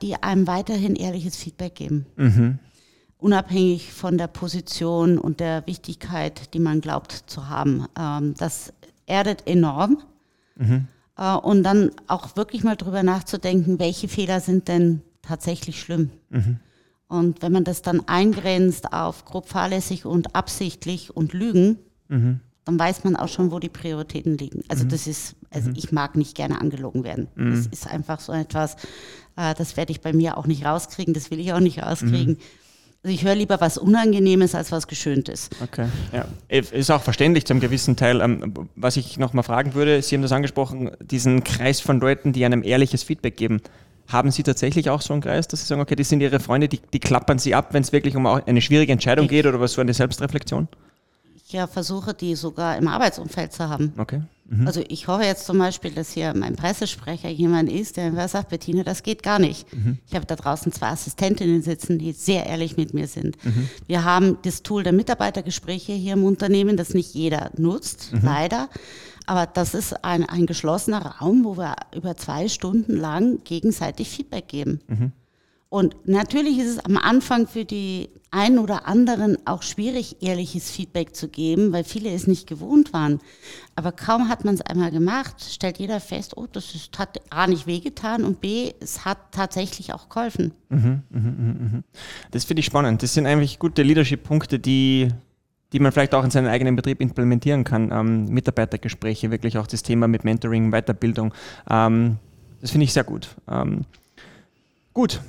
die 0.00 0.22
einem 0.22 0.46
weiterhin 0.46 0.96
ehrliches 0.96 1.36
Feedback 1.36 1.74
geben. 1.74 2.06
Mhm. 2.16 2.58
Unabhängig 3.18 3.92
von 3.92 4.18
der 4.18 4.26
Position 4.26 5.18
und 5.18 5.40
der 5.40 5.66
Wichtigkeit, 5.66 6.52
die 6.54 6.60
man 6.60 6.80
glaubt 6.80 7.12
zu 7.26 7.48
haben. 7.48 7.86
Ähm, 7.98 8.34
das 8.36 8.72
erdet 9.06 9.46
enorm. 9.46 9.98
Mhm. 10.56 10.88
Äh, 11.16 11.34
und 11.34 11.62
dann 11.62 11.90
auch 12.06 12.36
wirklich 12.36 12.64
mal 12.64 12.76
drüber 12.76 13.02
nachzudenken, 13.02 13.78
welche 13.78 14.08
Fehler 14.08 14.40
sind 14.40 14.68
denn 14.68 15.02
tatsächlich 15.22 15.80
schlimm. 15.80 16.10
Mhm. 16.30 16.58
Und 17.08 17.42
wenn 17.42 17.52
man 17.52 17.64
das 17.64 17.82
dann 17.82 18.08
eingrenzt 18.08 18.92
auf 18.92 19.24
grob 19.24 19.48
fahrlässig 19.48 20.04
und 20.04 20.34
absichtlich 20.34 21.14
und 21.14 21.32
Lügen, 21.32 21.78
mhm. 22.08 22.40
dann 22.64 22.78
weiß 22.78 23.04
man 23.04 23.14
auch 23.16 23.28
schon, 23.28 23.52
wo 23.52 23.58
die 23.58 23.68
Prioritäten 23.68 24.36
liegen. 24.36 24.62
Also 24.68 24.84
mhm. 24.84 24.88
das 24.88 25.06
ist, 25.06 25.36
also 25.50 25.70
mhm. 25.70 25.76
ich 25.76 25.92
mag 25.92 26.16
nicht 26.16 26.34
gerne 26.34 26.60
angelogen 26.60 27.04
werden. 27.04 27.28
Mhm. 27.36 27.50
Das 27.50 27.66
ist 27.66 27.86
einfach 27.86 28.20
so 28.20 28.32
etwas, 28.32 28.76
äh, 29.36 29.54
das 29.54 29.76
werde 29.76 29.92
ich 29.92 30.00
bei 30.00 30.12
mir 30.12 30.38
auch 30.38 30.46
nicht 30.46 30.64
rauskriegen, 30.64 31.14
das 31.14 31.30
will 31.30 31.40
ich 31.40 31.52
auch 31.52 31.60
nicht 31.60 31.82
rauskriegen. 31.82 32.38
Also 33.04 33.14
ich 33.14 33.22
höre 33.22 33.34
lieber 33.34 33.60
was 33.60 33.76
Unangenehmes 33.76 34.54
als 34.54 34.72
was 34.72 34.86
Geschöntes. 34.88 35.50
Okay, 35.62 35.88
ja. 36.10 36.24
Ist 36.48 36.90
auch 36.90 37.02
verständlich 37.02 37.44
zu 37.44 37.52
einem 37.52 37.60
gewissen 37.60 37.96
Teil. 37.96 38.22
Ähm, 38.22 38.54
was 38.76 38.96
ich 38.96 39.18
noch 39.18 39.34
mal 39.34 39.42
fragen 39.42 39.74
würde, 39.74 40.00
Sie 40.00 40.14
haben 40.14 40.22
das 40.22 40.32
angesprochen, 40.32 40.90
diesen 41.00 41.44
Kreis 41.44 41.80
von 41.80 42.00
Leuten, 42.00 42.32
die 42.32 42.46
einem 42.46 42.62
ehrliches 42.64 43.02
Feedback 43.02 43.36
geben. 43.36 43.60
Haben 44.08 44.30
Sie 44.30 44.42
tatsächlich 44.42 44.88
auch 44.88 45.02
so 45.02 45.12
einen 45.12 45.20
Kreis, 45.22 45.48
dass 45.48 45.60
Sie 45.60 45.66
sagen, 45.66 45.82
okay, 45.82 45.96
die 45.96 46.04
sind 46.04 46.20
Ihre 46.20 46.40
Freunde, 46.40 46.66
die, 46.66 46.80
die 46.94 46.98
klappern 46.98 47.38
Sie 47.38 47.54
ab, 47.54 47.74
wenn 47.74 47.82
es 47.82 47.92
wirklich 47.92 48.16
um 48.16 48.26
eine 48.26 48.62
schwierige 48.62 48.92
Entscheidung 48.92 49.28
geht 49.28 49.44
oder 49.44 49.60
was 49.60 49.74
so 49.74 49.82
eine 49.82 49.92
Selbstreflexion? 49.92 50.68
Ich 51.36 51.52
ja 51.52 51.66
versuche, 51.66 52.14
die 52.14 52.34
sogar 52.36 52.78
im 52.78 52.88
Arbeitsumfeld 52.88 53.52
zu 53.52 53.68
haben. 53.68 53.92
Okay. 53.98 54.22
Mhm. 54.46 54.66
Also 54.66 54.82
ich 54.88 55.08
hoffe 55.08 55.24
jetzt 55.24 55.46
zum 55.46 55.58
Beispiel, 55.58 55.90
dass 55.90 56.12
hier 56.12 56.34
mein 56.34 56.56
Pressesprecher 56.56 57.28
jemand 57.28 57.70
ist, 57.70 57.96
der 57.96 58.10
mir 58.10 58.28
sagt, 58.28 58.50
Bettina, 58.50 58.82
das 58.82 59.02
geht 59.02 59.22
gar 59.22 59.38
nicht. 59.38 59.72
Mhm. 59.72 59.98
Ich 60.06 60.14
habe 60.14 60.26
da 60.26 60.36
draußen 60.36 60.70
zwei 60.72 60.88
Assistentinnen 60.88 61.62
sitzen, 61.62 61.98
die 61.98 62.12
sehr 62.12 62.46
ehrlich 62.46 62.76
mit 62.76 62.94
mir 62.94 63.06
sind. 63.06 63.42
Mhm. 63.44 63.68
Wir 63.86 64.04
haben 64.04 64.38
das 64.42 64.62
Tool 64.62 64.82
der 64.82 64.92
Mitarbeitergespräche 64.92 65.92
hier 65.92 66.12
im 66.14 66.24
Unternehmen, 66.24 66.76
das 66.76 66.94
nicht 66.94 67.14
jeder 67.14 67.50
nutzt, 67.56 68.12
mhm. 68.12 68.20
leider. 68.22 68.68
Aber 69.26 69.46
das 69.46 69.74
ist 69.74 70.04
ein, 70.04 70.28
ein 70.28 70.44
geschlossener 70.44 71.00
Raum, 71.00 71.44
wo 71.44 71.56
wir 71.56 71.76
über 71.96 72.14
zwei 72.16 72.48
Stunden 72.48 72.94
lang 72.96 73.42
gegenseitig 73.44 74.10
Feedback 74.10 74.48
geben. 74.48 74.80
Und 75.74 76.06
natürlich 76.06 76.60
ist 76.60 76.68
es 76.68 76.78
am 76.78 76.96
Anfang 76.96 77.48
für 77.48 77.64
die 77.64 78.08
einen 78.30 78.60
oder 78.60 78.86
anderen 78.86 79.44
auch 79.44 79.64
schwierig, 79.64 80.22
ehrliches 80.22 80.70
Feedback 80.70 81.16
zu 81.16 81.26
geben, 81.26 81.72
weil 81.72 81.82
viele 81.82 82.14
es 82.14 82.28
nicht 82.28 82.46
gewohnt 82.46 82.92
waren. 82.92 83.18
Aber 83.74 83.90
kaum 83.90 84.28
hat 84.28 84.44
man 84.44 84.54
es 84.54 84.60
einmal 84.60 84.92
gemacht, 84.92 85.34
stellt 85.42 85.78
jeder 85.78 85.98
fest, 85.98 86.36
oh, 86.36 86.46
das 86.46 86.76
ist, 86.76 86.96
hat 86.96 87.20
A 87.30 87.48
nicht 87.48 87.66
wehgetan 87.66 88.22
und 88.22 88.40
B, 88.40 88.72
es 88.78 89.04
hat 89.04 89.18
tatsächlich 89.32 89.92
auch 89.92 90.08
geholfen. 90.08 90.52
Mhm, 90.68 91.02
mh, 91.10 91.20
mh, 91.20 91.54
mh. 91.78 91.82
Das 92.30 92.44
finde 92.44 92.60
ich 92.60 92.66
spannend. 92.66 93.02
Das 93.02 93.12
sind 93.12 93.26
eigentlich 93.26 93.58
gute 93.58 93.82
Leadership-Punkte, 93.82 94.60
die, 94.60 95.08
die 95.72 95.80
man 95.80 95.90
vielleicht 95.90 96.14
auch 96.14 96.22
in 96.22 96.30
seinen 96.30 96.46
eigenen 96.46 96.76
Betrieb 96.76 97.00
implementieren 97.00 97.64
kann. 97.64 97.90
Ähm, 97.90 98.26
Mitarbeitergespräche, 98.26 99.32
wirklich 99.32 99.58
auch 99.58 99.66
das 99.66 99.82
Thema 99.82 100.06
mit 100.06 100.22
Mentoring, 100.22 100.70
Weiterbildung. 100.70 101.34
Ähm, 101.68 102.18
das 102.60 102.70
finde 102.70 102.84
ich 102.84 102.92
sehr 102.92 103.02
gut. 103.02 103.34
Ähm, 103.48 103.80
gut. 104.92 105.20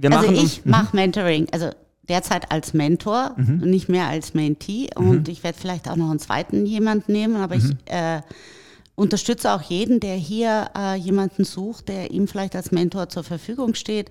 Wir 0.00 0.16
also 0.16 0.32
ich 0.32 0.64
mache 0.64 0.96
Mentoring. 0.96 1.46
Also 1.52 1.70
derzeit 2.08 2.50
als 2.50 2.74
Mentor 2.74 3.34
mhm. 3.36 3.62
und 3.62 3.70
nicht 3.70 3.88
mehr 3.88 4.06
als 4.06 4.34
Mentee. 4.34 4.88
Und 4.94 5.26
mhm. 5.26 5.32
ich 5.32 5.44
werde 5.44 5.58
vielleicht 5.58 5.88
auch 5.88 5.96
noch 5.96 6.10
einen 6.10 6.18
zweiten 6.18 6.66
jemanden 6.66 7.12
nehmen, 7.12 7.36
aber 7.36 7.56
mhm. 7.56 7.76
ich 7.86 7.92
äh, 7.92 8.20
unterstütze 8.96 9.52
auch 9.52 9.62
jeden, 9.62 10.00
der 10.00 10.16
hier 10.16 10.70
äh, 10.76 10.96
jemanden 10.96 11.44
sucht, 11.44 11.88
der 11.88 12.10
ihm 12.10 12.26
vielleicht 12.26 12.56
als 12.56 12.72
Mentor 12.72 13.08
zur 13.08 13.24
Verfügung 13.24 13.74
steht. 13.74 14.10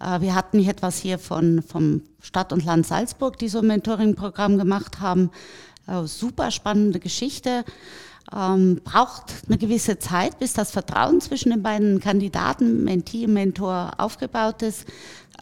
Äh, 0.00 0.20
wir 0.20 0.34
hatten 0.34 0.66
etwas 0.66 0.98
hier 0.98 1.18
von, 1.18 1.62
vom 1.62 2.02
Stadt 2.20 2.52
und 2.52 2.64
Land 2.64 2.86
Salzburg, 2.86 3.38
die 3.38 3.48
so 3.48 3.60
ein 3.60 3.66
Mentoring-Programm 3.66 4.58
gemacht 4.58 5.00
haben. 5.00 5.30
Äh, 5.86 6.04
super 6.04 6.50
spannende 6.50 7.00
Geschichte. 7.00 7.64
Ähm, 8.30 8.82
braucht 8.84 9.32
eine 9.46 9.56
gewisse 9.56 9.98
Zeit, 9.98 10.38
bis 10.38 10.52
das 10.52 10.70
Vertrauen 10.70 11.22
zwischen 11.22 11.50
den 11.50 11.62
beiden 11.62 11.98
Kandidaten, 11.98 12.84
Mentee 12.84 13.24
und 13.24 13.32
Mentor 13.32 13.92
aufgebaut 13.96 14.60
ist. 14.60 14.84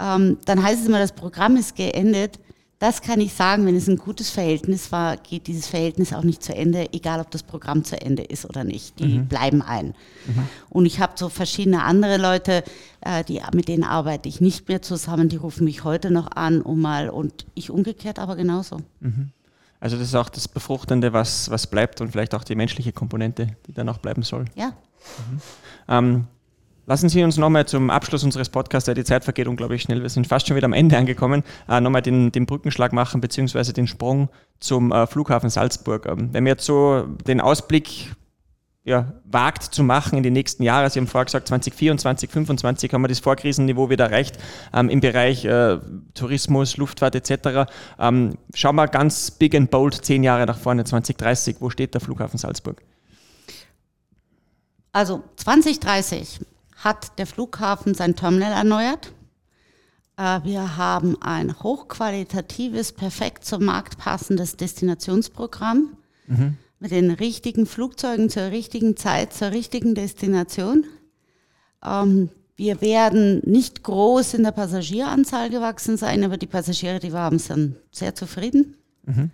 Ähm, 0.00 0.38
dann 0.44 0.62
heißt 0.62 0.82
es 0.82 0.88
immer, 0.88 0.98
das 0.98 1.12
Programm 1.12 1.56
ist 1.56 1.76
geendet. 1.76 2.38
Das 2.78 3.00
kann 3.00 3.20
ich 3.20 3.32
sagen, 3.32 3.64
wenn 3.64 3.74
es 3.74 3.88
ein 3.88 3.96
gutes 3.96 4.28
Verhältnis 4.28 4.92
war, 4.92 5.16
geht 5.16 5.46
dieses 5.46 5.66
Verhältnis 5.66 6.12
auch 6.12 6.22
nicht 6.22 6.42
zu 6.42 6.54
Ende, 6.54 6.92
egal 6.92 7.20
ob 7.20 7.30
das 7.30 7.42
Programm 7.42 7.84
zu 7.84 7.98
Ende 7.98 8.22
ist 8.22 8.44
oder 8.44 8.64
nicht. 8.64 8.98
Die 8.98 9.18
mhm. 9.18 9.28
bleiben 9.28 9.62
ein. 9.62 9.94
Mhm. 10.26 10.46
Und 10.68 10.84
ich 10.84 11.00
habe 11.00 11.14
so 11.16 11.30
verschiedene 11.30 11.84
andere 11.84 12.18
Leute, 12.18 12.62
äh, 13.00 13.24
die, 13.24 13.40
mit 13.54 13.68
denen 13.68 13.82
arbeite 13.82 14.28
ich 14.28 14.42
nicht 14.42 14.68
mehr 14.68 14.82
zusammen, 14.82 15.30
die 15.30 15.36
rufen 15.36 15.64
mich 15.64 15.84
heute 15.84 16.10
noch 16.10 16.32
an, 16.32 16.60
um 16.60 16.82
mal, 16.82 17.08
und 17.08 17.46
ich 17.54 17.70
umgekehrt 17.70 18.18
aber 18.18 18.36
genauso. 18.36 18.78
Mhm. 19.00 19.30
Also 19.80 19.96
das 19.96 20.08
ist 20.08 20.14
auch 20.14 20.28
das 20.28 20.46
Befruchtende, 20.46 21.14
was, 21.14 21.50
was 21.50 21.66
bleibt 21.66 22.02
und 22.02 22.10
vielleicht 22.10 22.34
auch 22.34 22.44
die 22.44 22.56
menschliche 22.56 22.92
Komponente, 22.92 23.56
die 23.66 23.72
dann 23.72 23.88
auch 23.88 23.98
bleiben 23.98 24.22
soll. 24.22 24.44
Ja. 24.54 24.68
Mhm. 24.68 25.40
Ähm, 25.88 26.26
Lassen 26.88 27.08
Sie 27.08 27.24
uns 27.24 27.36
nochmal 27.36 27.66
zum 27.66 27.90
Abschluss 27.90 28.22
unseres 28.22 28.48
Podcasts, 28.48 28.88
die 28.92 29.02
Zeit 29.02 29.24
vergeht 29.24 29.48
unglaublich 29.48 29.82
schnell, 29.82 30.02
wir 30.02 30.08
sind 30.08 30.28
fast 30.28 30.46
schon 30.46 30.56
wieder 30.56 30.66
am 30.66 30.72
Ende 30.72 30.96
angekommen, 30.96 31.42
äh, 31.68 31.80
nochmal 31.80 32.00
den, 32.00 32.30
den 32.30 32.46
Brückenschlag 32.46 32.92
machen, 32.92 33.20
beziehungsweise 33.20 33.72
den 33.72 33.88
Sprung 33.88 34.28
zum 34.60 34.92
äh, 34.92 35.08
Flughafen 35.08 35.50
Salzburg. 35.50 36.06
Ähm, 36.06 36.28
wenn 36.32 36.44
wir 36.44 36.52
jetzt 36.52 36.64
so 36.64 37.02
den 37.26 37.40
Ausblick 37.40 38.14
ja, 38.84 39.14
wagt 39.24 39.64
zu 39.64 39.82
machen 39.82 40.16
in 40.16 40.22
die 40.22 40.30
nächsten 40.30 40.62
Jahre, 40.62 40.88
Sie 40.88 41.00
haben 41.00 41.08
vorher 41.08 41.24
gesagt, 41.24 41.48
2024, 41.48 42.30
2025 42.30 42.92
haben 42.92 43.02
wir 43.02 43.08
das 43.08 43.18
Vorkrisenniveau 43.18 43.90
wieder 43.90 44.04
erreicht 44.04 44.38
ähm, 44.72 44.88
im 44.88 45.00
Bereich 45.00 45.44
äh, 45.44 45.78
Tourismus, 46.14 46.76
Luftfahrt 46.76 47.16
etc. 47.16 47.68
Ähm, 47.98 48.38
schauen 48.54 48.76
wir 48.76 48.86
ganz 48.86 49.32
big 49.32 49.56
and 49.56 49.72
bold 49.72 50.04
zehn 50.04 50.22
Jahre 50.22 50.46
nach 50.46 50.58
vorne, 50.58 50.84
2030, 50.84 51.56
wo 51.58 51.68
steht 51.68 51.94
der 51.94 52.00
Flughafen 52.00 52.38
Salzburg? 52.38 52.80
Also 54.92 55.24
2030 55.34 56.38
hat 56.76 57.18
der 57.18 57.26
Flughafen 57.26 57.94
sein 57.94 58.14
Terminal 58.14 58.52
erneuert. 58.52 59.12
Äh, 60.16 60.40
wir 60.44 60.76
haben 60.76 61.20
ein 61.20 61.58
hochqualitatives, 61.60 62.92
perfekt 62.92 63.44
zum 63.44 63.64
Markt 63.64 63.98
passendes 63.98 64.56
Destinationsprogramm 64.56 65.96
mhm. 66.26 66.56
mit 66.78 66.90
den 66.90 67.10
richtigen 67.10 67.66
Flugzeugen 67.66 68.30
zur 68.30 68.50
richtigen 68.50 68.96
Zeit, 68.96 69.32
zur 69.32 69.50
richtigen 69.50 69.94
Destination. 69.94 70.84
Ähm, 71.84 72.30
wir 72.56 72.80
werden 72.80 73.42
nicht 73.44 73.82
groß 73.82 74.34
in 74.34 74.42
der 74.42 74.52
Passagieranzahl 74.52 75.50
gewachsen 75.50 75.98
sein, 75.98 76.24
aber 76.24 76.38
die 76.38 76.46
Passagiere, 76.46 76.98
die 76.98 77.12
wir 77.12 77.20
haben, 77.20 77.38
sind 77.38 77.76
sehr 77.90 78.14
zufrieden. 78.14 78.76
Mhm. 79.04 79.30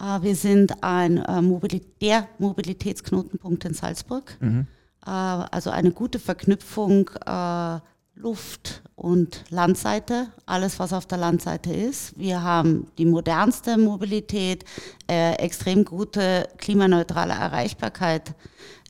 Äh, 0.00 0.22
wir 0.22 0.34
sind 0.34 0.82
ein 0.82 1.18
äh, 1.18 1.42
Mobilität, 1.42 2.00
der 2.00 2.28
Mobilitätsknotenpunkt 2.38 3.64
in 3.64 3.74
Salzburg. 3.74 4.36
Mhm. 4.40 4.66
Äh, 5.06 5.10
also 5.10 5.70
eine 5.70 5.92
gute 5.92 6.18
Verknüpfung 6.18 7.10
äh, 7.26 7.80
Luft- 8.14 8.82
und 8.94 9.44
Landseite, 9.48 10.28
alles 10.44 10.78
was 10.78 10.92
auf 10.92 11.06
der 11.06 11.18
Landseite 11.18 11.72
ist. 11.72 12.16
Wir 12.18 12.42
haben 12.42 12.86
die 12.98 13.06
modernste 13.06 13.78
Mobilität, 13.78 14.64
äh, 15.10 15.32
extrem 15.34 15.84
gute 15.84 16.48
klimaneutrale 16.58 17.32
Erreichbarkeit 17.32 18.34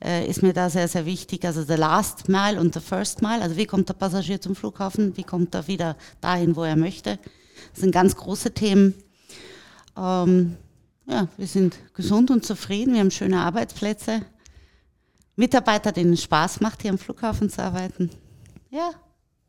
äh, 0.03 0.27
ist 0.27 0.43
mir 0.43 0.53
da 0.53 0.69
sehr, 0.69 0.87
sehr 0.87 1.05
wichtig. 1.05 1.45
Also 1.45 1.63
the 1.63 1.75
last 1.75 2.27
mile 2.27 2.59
und 2.59 2.73
the 2.73 2.79
first 2.79 3.21
mile, 3.21 3.41
also 3.41 3.55
wie 3.55 3.65
kommt 3.65 3.89
der 3.89 3.93
Passagier 3.93 4.41
zum 4.41 4.55
Flughafen, 4.55 5.15
wie 5.17 5.23
kommt 5.23 5.55
er 5.55 5.67
wieder 5.67 5.95
dahin, 6.21 6.55
wo 6.55 6.63
er 6.63 6.75
möchte. 6.75 7.17
Das 7.71 7.81
sind 7.81 7.91
ganz 7.91 8.15
große 8.15 8.53
Themen. 8.53 8.93
Ähm, 9.97 10.57
ja, 11.05 11.27
wir 11.37 11.47
sind 11.47 11.77
gesund 11.93 12.31
und 12.31 12.45
zufrieden, 12.45 12.93
wir 12.93 13.01
haben 13.01 13.11
schöne 13.11 13.39
Arbeitsplätze. 13.39 14.21
Mitarbeiter, 15.35 15.91
denen 15.91 16.13
es 16.13 16.23
Spaß 16.23 16.61
macht, 16.61 16.81
hier 16.81 16.91
am 16.91 16.97
Flughafen 16.97 17.49
zu 17.49 17.61
arbeiten. 17.63 18.09
Ja. 18.69 18.91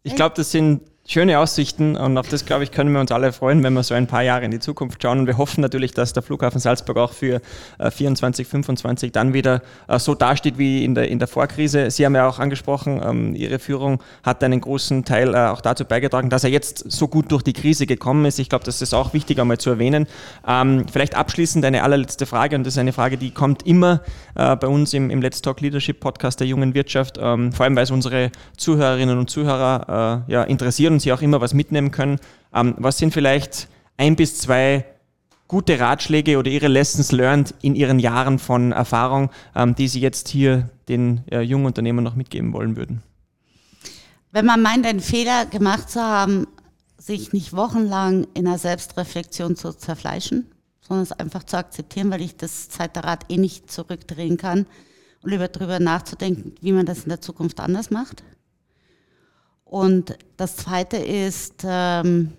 Ich 0.03 0.15
glaube, 0.15 0.35
das 0.37 0.51
sind 0.51 0.83
schöne 1.07 1.39
Aussichten 1.39 1.97
und 1.97 2.17
auf 2.17 2.29
das, 2.29 2.47
glaube 2.47 2.65
ich, 2.65 2.73
können 2.73 2.91
wir 2.93 3.01
uns 3.01 3.13
alle 3.13 3.33
freuen, 3.33 3.63
wenn 3.63 3.75
wir 3.75 3.83
so 3.83 3.95
ein 3.95 4.07
paar 4.07 4.23
Jahre 4.23 4.45
in 4.45 4.51
die 4.51 4.59
Zukunft 4.59 5.03
schauen. 5.03 5.21
Und 5.21 5.27
wir 5.27 5.37
hoffen 5.37 5.61
natürlich, 5.61 5.93
dass 5.93 6.15
der 6.15 6.23
Flughafen 6.23 6.61
Salzburg 6.61 6.97
auch 6.97 7.13
für 7.13 7.43
äh, 7.79 7.91
24, 7.91 8.47
25 8.47 9.13
dann 9.13 9.35
wieder 9.35 9.61
äh, 9.87 9.99
so 9.99 10.15
dasteht 10.15 10.57
wie 10.57 10.83
in 10.83 10.95
der, 10.95 11.09
in 11.09 11.19
der 11.19 11.29
Vorkrise. 11.29 11.91
Sie 11.91 12.07
haben 12.07 12.15
ja 12.15 12.27
auch 12.27 12.39
angesprochen, 12.39 13.03
ähm, 13.05 13.35
Ihre 13.35 13.59
Führung 13.59 14.03
hat 14.23 14.43
einen 14.43 14.63
großen 14.63 15.05
Teil 15.05 15.35
äh, 15.35 15.49
auch 15.49 15.61
dazu 15.61 15.85
beigetragen, 15.85 16.31
dass 16.31 16.43
er 16.43 16.51
jetzt 16.51 16.91
so 16.91 17.07
gut 17.07 17.31
durch 17.31 17.43
die 17.43 17.53
Krise 17.53 17.87
gekommen 17.87 18.25
ist. 18.25 18.39
Ich 18.39 18.49
glaube, 18.49 18.65
das 18.65 18.81
ist 18.81 18.95
auch 18.95 19.13
wichtig 19.13 19.39
einmal 19.39 19.59
zu 19.59 19.69
erwähnen. 19.69 20.07
Ähm, 20.49 20.87
vielleicht 20.91 21.17
abschließend 21.17 21.67
eine 21.67 21.83
allerletzte 21.83 22.25
Frage 22.25 22.57
und 22.57 22.65
das 22.65 22.75
ist 22.75 22.79
eine 22.79 22.95
Frage, 22.95 23.19
die 23.19 23.31
kommt 23.31 23.67
immer 23.67 24.01
äh, 24.37 24.57
bei 24.57 24.69
uns 24.69 24.95
im, 24.95 25.11
im 25.11 25.21
Let's 25.21 25.43
Talk 25.43 25.61
Leadership 25.61 26.01
Podcast 26.01 26.41
der 26.41 26.47
jungen 26.47 26.73
Wirtschaft, 26.73 27.19
ähm, 27.21 27.53
vor 27.53 27.65
allem 27.65 27.77
weil 27.77 27.85
es 27.85 27.91
unsere 27.91 28.33
Zuhörerinnen 28.57 29.19
und 29.19 29.29
Zuhörer 29.29 30.25
äh, 30.29 30.33
ja, 30.33 30.45
interessieren 30.45 30.94
und 30.95 31.01
sie 31.01 31.13
auch 31.13 31.23
immer 31.23 31.41
was 31.41 31.55
mitnehmen 31.55 31.91
können. 31.91 32.19
Ähm, 32.55 32.75
was 32.79 32.99
sind 32.99 33.13
vielleicht 33.13 33.69
ein 33.97 34.17
bis 34.17 34.39
zwei 34.39 34.85
gute 35.49 35.79
Ratschläge 35.79 36.39
oder 36.39 36.51
Ihre 36.51 36.69
Lessons 36.69 37.13
learned 37.13 37.55
in 37.63 37.75
Ihren 37.75 37.99
Jahren 37.99 38.39
von 38.39 38.73
Erfahrung, 38.73 39.31
ähm, 39.55 39.75
die 39.75 39.89
Sie 39.89 40.01
jetzt 40.01 40.29
hier 40.29 40.71
den 40.89 41.21
äh, 41.31 41.41
jungen 41.41 41.67
Unternehmern 41.67 42.05
noch 42.05 42.17
mitgeben 42.17 42.53
wollen 42.53 42.77
würden? 42.77 43.03
Wenn 44.33 44.47
man 44.47 44.63
meint, 44.63 44.87
einen 44.87 45.01
Fehler 45.01 45.47
gemacht 45.47 45.91
zu 45.91 46.01
haben, 46.01 46.47
sich 46.99 47.33
nicht 47.33 47.53
wochenlang 47.53 48.27
in 48.35 48.47
einer 48.47 48.59
Selbstreflexion 48.59 49.57
zu 49.57 49.73
zerfleischen, 49.73 50.51
sondern 50.81 51.05
es 51.05 51.13
einfach 51.13 51.45
zu 51.45 51.57
akzeptieren, 51.57 52.11
weil 52.11 52.23
ich 52.23 52.37
das 52.37 52.69
Zeiterrad 52.69 53.31
eh 53.31 53.37
nicht 53.37 53.71
zurückdrehen 53.71 54.37
kann 54.37 54.67
und 55.23 55.33
über 55.33 55.49
darüber 55.49 55.81
nachzudenken, 55.81 56.55
wie 56.61 56.73
man 56.73 56.87
das 56.87 57.05
in 57.05 57.11
der 57.11 57.21
Zukunft 57.21 57.61
anders 57.61 57.91
macht. 57.91 58.23
Und 59.75 60.17
das 60.37 60.55
Zweite 60.55 60.99
ist 60.99 61.65
ähm, 61.65 62.33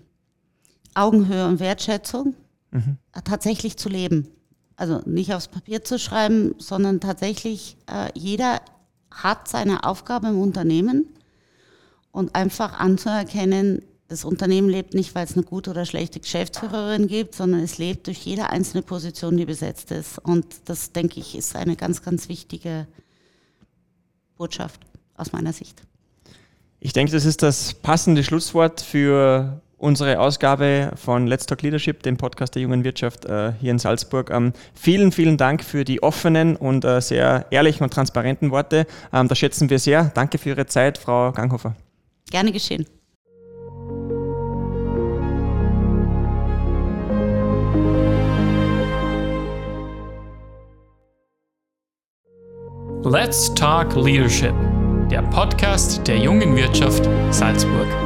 Augenhöhe 0.94 1.46
und 1.46 1.60
Wertschätzung 1.60 2.34
mhm. 2.70 2.96
tatsächlich 3.24 3.76
zu 3.76 3.90
leben. 3.90 4.28
Also 4.76 5.02
nicht 5.04 5.34
aufs 5.34 5.48
Papier 5.48 5.84
zu 5.84 5.98
schreiben, 5.98 6.54
sondern 6.56 6.98
tatsächlich, 6.98 7.76
äh, 7.92 8.08
jeder 8.14 8.62
hat 9.10 9.48
seine 9.48 9.84
Aufgabe 9.84 10.28
im 10.28 10.40
Unternehmen 10.40 11.10
und 12.10 12.34
einfach 12.34 12.80
anzuerkennen, 12.80 13.82
das 14.08 14.24
Unternehmen 14.24 14.70
lebt 14.70 14.94
nicht, 14.94 15.14
weil 15.14 15.26
es 15.26 15.34
eine 15.34 15.42
gute 15.42 15.72
oder 15.72 15.84
schlechte 15.84 16.20
Geschäftsführerin 16.20 17.06
gibt, 17.06 17.34
sondern 17.34 17.60
es 17.60 17.76
lebt 17.76 18.06
durch 18.06 18.24
jede 18.24 18.48
einzelne 18.48 18.82
Position, 18.82 19.36
die 19.36 19.44
besetzt 19.44 19.90
ist. 19.90 20.18
Und 20.20 20.70
das, 20.70 20.92
denke 20.92 21.20
ich, 21.20 21.36
ist 21.36 21.54
eine 21.54 21.76
ganz, 21.76 22.00
ganz 22.00 22.30
wichtige 22.30 22.86
Botschaft 24.38 24.80
aus 25.16 25.32
meiner 25.32 25.52
Sicht. 25.52 25.82
Ich 26.80 26.92
denke, 26.92 27.12
das 27.12 27.24
ist 27.24 27.42
das 27.42 27.74
passende 27.74 28.22
Schlusswort 28.22 28.80
für 28.80 29.60
unsere 29.78 30.20
Ausgabe 30.20 30.92
von 30.94 31.26
Let's 31.26 31.46
Talk 31.46 31.62
Leadership, 31.62 32.02
dem 32.02 32.16
Podcast 32.16 32.54
der 32.54 32.62
jungen 32.62 32.84
Wirtschaft 32.84 33.24
äh, 33.24 33.52
hier 33.60 33.70
in 33.70 33.78
Salzburg. 33.78 34.30
Ähm, 34.30 34.52
vielen, 34.74 35.12
vielen 35.12 35.36
Dank 35.36 35.62
für 35.62 35.84
die 35.84 36.02
offenen 36.02 36.56
und 36.56 36.84
äh, 36.84 37.00
sehr 37.00 37.46
ehrlichen 37.50 37.84
und 37.84 37.92
transparenten 37.92 38.50
Worte. 38.50 38.86
Ähm, 39.12 39.28
das 39.28 39.38
schätzen 39.38 39.70
wir 39.70 39.78
sehr. 39.78 40.10
Danke 40.14 40.38
für 40.38 40.50
Ihre 40.50 40.66
Zeit, 40.66 40.98
Frau 40.98 41.32
Ganghofer. 41.32 41.74
Gerne 42.30 42.52
geschehen. 42.52 42.86
Let's 53.02 53.54
Talk 53.54 53.94
Leadership 53.94 54.65
der 55.10 55.22
Podcast 55.22 56.06
der 56.08 56.18
jungen 56.18 56.56
Wirtschaft 56.56 57.08
Salzburg. 57.30 58.05